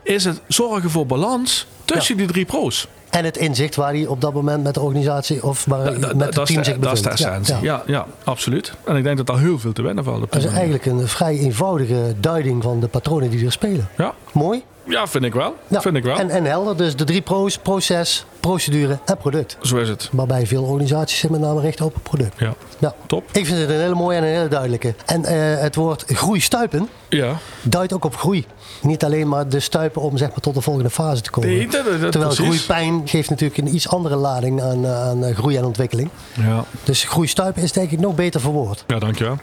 [0.03, 2.87] is het zorgen voor balans tussen die drie pro's.
[3.09, 6.07] En het inzicht waar hij op dat moment met de organisatie of waar hij Da-
[6.07, 7.17] da- met het team zich dat is bevindt.
[7.17, 7.55] de Ja, essentie.
[7.55, 7.61] ja.
[7.61, 8.73] Ja, ja, absoluut.
[8.85, 10.31] En ik denk dat daar heel veel te winnen valt.
[10.31, 13.89] Dat is eigenlijk een vrij eenvoudige duiding van de patronen die er spelen.
[13.97, 14.13] Ja.
[14.31, 14.63] Mooi.
[14.83, 15.55] ja, vind ik wel.
[15.67, 15.81] Ja.
[15.81, 16.17] Vind ik wel.
[16.17, 19.57] En, en helder, dus de drie pro's, proces, procedure en product.
[19.61, 20.09] Zo is het.
[20.11, 22.39] Waarbij veel organisaties zich met name richten op het product.
[22.39, 22.53] Ja.
[22.79, 22.93] Ja.
[23.05, 23.23] Top.
[23.31, 24.95] Ik vind het een hele mooie en een hele duidelijke.
[25.05, 27.33] En eh, het woord groeistuipen Ja.
[27.61, 28.45] duidt ook op groei.
[28.81, 31.49] Niet alleen maar de stuipen om zeg maar, tot de volgende fase te komen.
[31.49, 32.45] Nee, dat- dat- Terwijl precies.
[32.65, 36.09] groeipijn geeft natuurlijk een iets andere lading aan, eh, aan eh, groei en ontwikkeling.
[36.33, 36.63] Ja.
[36.83, 38.83] Dus groeistuipen is denk ik nog beter verwoord.
[38.87, 39.37] ja, dankjewel.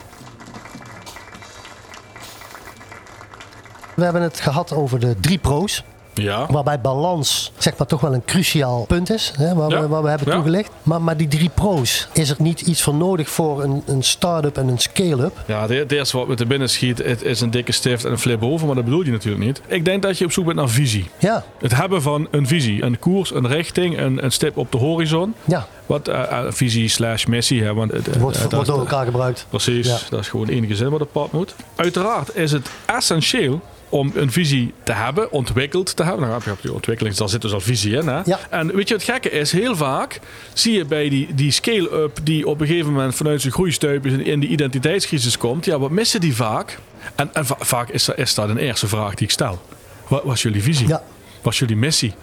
[3.96, 5.84] We hebben het gehad over de drie pro's.
[6.14, 6.46] Ja.
[6.50, 9.32] Waarbij balans zeg maar toch wel een cruciaal punt is.
[9.36, 9.80] Hè, waar, Ja.
[9.80, 10.34] we, waar we hebben Ja.
[10.34, 10.70] toegelicht.
[10.82, 14.56] Maar, maar die drie pro's, is er niet iets voor nodig voor een, een start-up
[14.58, 15.42] en een scale-up?
[15.46, 18.10] Ja, het het eerste wat me te binnen schiet het is een dikke stift en
[18.10, 19.60] een flip over, maar dat bedoel je natuurlijk niet.
[19.66, 21.08] Ik denk dat je op zoek bent naar visie.
[21.18, 24.78] Ja, Het hebben van een visie, een koers, een richting, een, een stip op de
[24.78, 25.34] horizon.
[25.44, 25.66] ja.
[25.86, 29.46] Wat eh, eh, visie slash missie, hè, want het, eh, Wordt, wordt door elkaar gebruikt.
[29.48, 31.54] Precies, dat is gewoon enige zin wat op pad moet.
[31.76, 33.60] Uiteraard is het essentieel
[33.94, 36.20] om een visie te hebben, ontwikkeld te hebben.
[36.20, 38.08] Dan heb je op die ontwikkeling, daar zit dus al visie in.
[38.08, 38.20] Hè?
[38.24, 38.38] Ja.
[38.50, 40.20] En weet je, het gekke is, heel vaak
[40.52, 44.24] zie je bij die, die scale-up die op een gegeven moment vanuit zijn groeistuipjes in,
[44.24, 45.64] in die identiteitscrisis komt.
[45.64, 46.78] Ja, wat missen die vaak?
[47.14, 49.62] En, en va- vaak is, is dat een eerste vraag die ik stel.
[50.08, 50.88] Wat was jullie visie?
[50.88, 51.02] Ja.
[51.34, 52.14] Wat was jullie missie?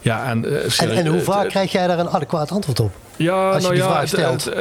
[0.00, 2.80] Ja, en, eh, En, en hoe eh, vaak eh, krijg jij daar een adequaat antwoord
[2.80, 2.92] op?
[3.18, 4.46] Ja, Als je nou die ja, vraag stelt.
[4.46, 4.54] eh,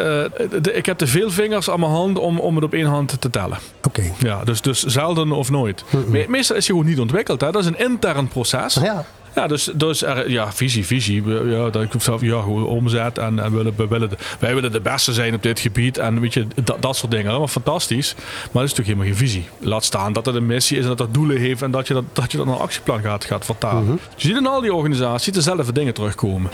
[0.61, 3.21] de- ik heb te veel vingers aan mijn hand om, om het op één hand
[3.21, 3.57] te tellen.
[3.83, 4.03] Oké.
[4.17, 5.83] Ja, dus, dus zelden of nooit.
[6.07, 7.41] Me- meestal is je gewoon niet ontwikkeld.
[7.41, 7.51] Hè?
[7.51, 8.73] Dat is een intern proces.
[8.73, 9.05] Ja.
[9.37, 11.23] Ja, dus, dus er, ja, visie, visie.
[11.49, 13.17] Ja, dat ik zelf, ja, omzet.
[13.17, 15.97] En, en willen, we willen wij willen de beste zijn op dit gebied.
[15.97, 17.29] En weet je, dat, dat soort dingen.
[17.29, 18.13] Allemaal fantastisch.
[18.15, 19.45] Maar dat is natuurlijk helemaal geen visie.
[19.59, 21.61] Laat staan dat het een missie is en dat het doelen heeft.
[21.61, 23.99] En dat je dat, dat, je dat naar een actieplan gaat, gaat vertalen.
[24.15, 26.51] Je ziet in al die organisaties dezelfde dingen terugkomen.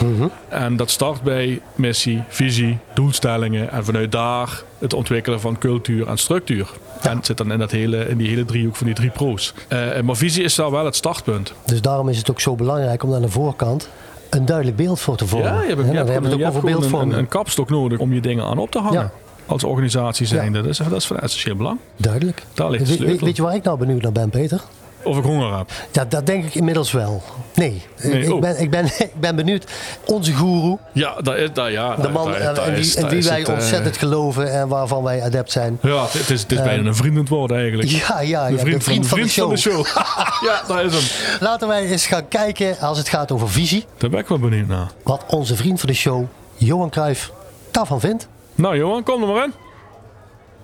[0.50, 3.72] En dat start bij missie, visie, doelstellingen.
[3.72, 6.70] En vanuit daar het ontwikkelen van cultuur en structuur.
[7.02, 9.54] En het zit dan in, dat hele, in die hele driehoek van die drie pro's.
[9.68, 11.54] Eh, maar visie is daar wel het startpunt.
[11.66, 13.90] Dus daarom is het ook zo belangrijk om aan de voorkant
[14.30, 15.54] een duidelijk beeld voor te vormen.
[15.54, 17.14] Ja, je hebt, je hebt, hebben we het je ook hebt over gewoon een, beeldvorming.
[17.14, 19.00] een, een kapstok nodig om je dingen aan op te hangen.
[19.00, 19.12] Ja.
[19.46, 20.62] Als organisatie zijnde.
[20.62, 21.80] Dus dat is van essentieel belang.
[21.98, 22.44] Duidelijk.
[22.54, 23.26] Daar ligt de weet, sleutel.
[23.26, 24.62] weet je waar ik nou benieuwd naar ben, Peter?
[25.04, 25.72] Of ik honger heb.
[25.92, 27.22] Ja, dat denk ik inmiddels wel.
[27.54, 28.42] Nee, Nee, ik, oh.
[28.42, 29.66] ben, ik, ben, ik ben benieuwd.
[30.06, 32.96] Onze goeroe, Ja, dat is, dat, ja, de man dat- dat eh, in is- wie,
[32.96, 35.78] in dat wie is wij het, eh, ontzettend geloven en waarvan wij adept zijn.
[35.82, 37.90] Ja, het is, het is bijna een vriendend woord eigenlijk.
[37.90, 39.86] Ja, ja, ja, de vriend, de vriend van de vriend van de show.
[40.50, 41.38] ja, daar is hem.
[41.40, 44.68] Laten wij eens gaan kijken, als het gaat over visie, Daar ben ik wel benieuwd
[44.68, 44.92] naar.
[45.04, 46.24] wat onze vriend van de show,
[46.56, 47.32] Johan Cruijff,
[47.72, 48.28] daarvan vindt.
[48.56, 49.54] Nou Johan, kom er maar in.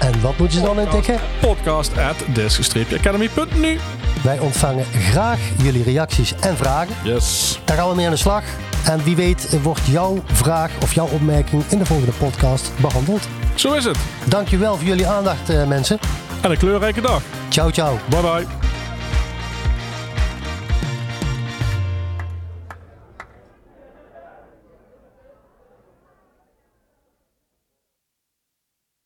[0.00, 1.20] En wat moeten ze dan intikken?
[1.40, 3.78] Podcast at desk-academy.nu
[4.22, 6.94] Wij ontvangen graag jullie reacties en vragen.
[7.04, 7.58] Yes.
[7.64, 8.42] Daar gaan we mee aan de slag.
[8.84, 13.28] En wie weet wordt jouw vraag of jouw opmerking in de volgende podcast behandeld.
[13.54, 13.96] Zo is het.
[14.24, 15.98] Dankjewel voor jullie aandacht eh, mensen.
[16.40, 17.22] En een kleurrijke dag.
[17.48, 17.98] Ciao ciao.
[18.08, 18.63] Bye bye.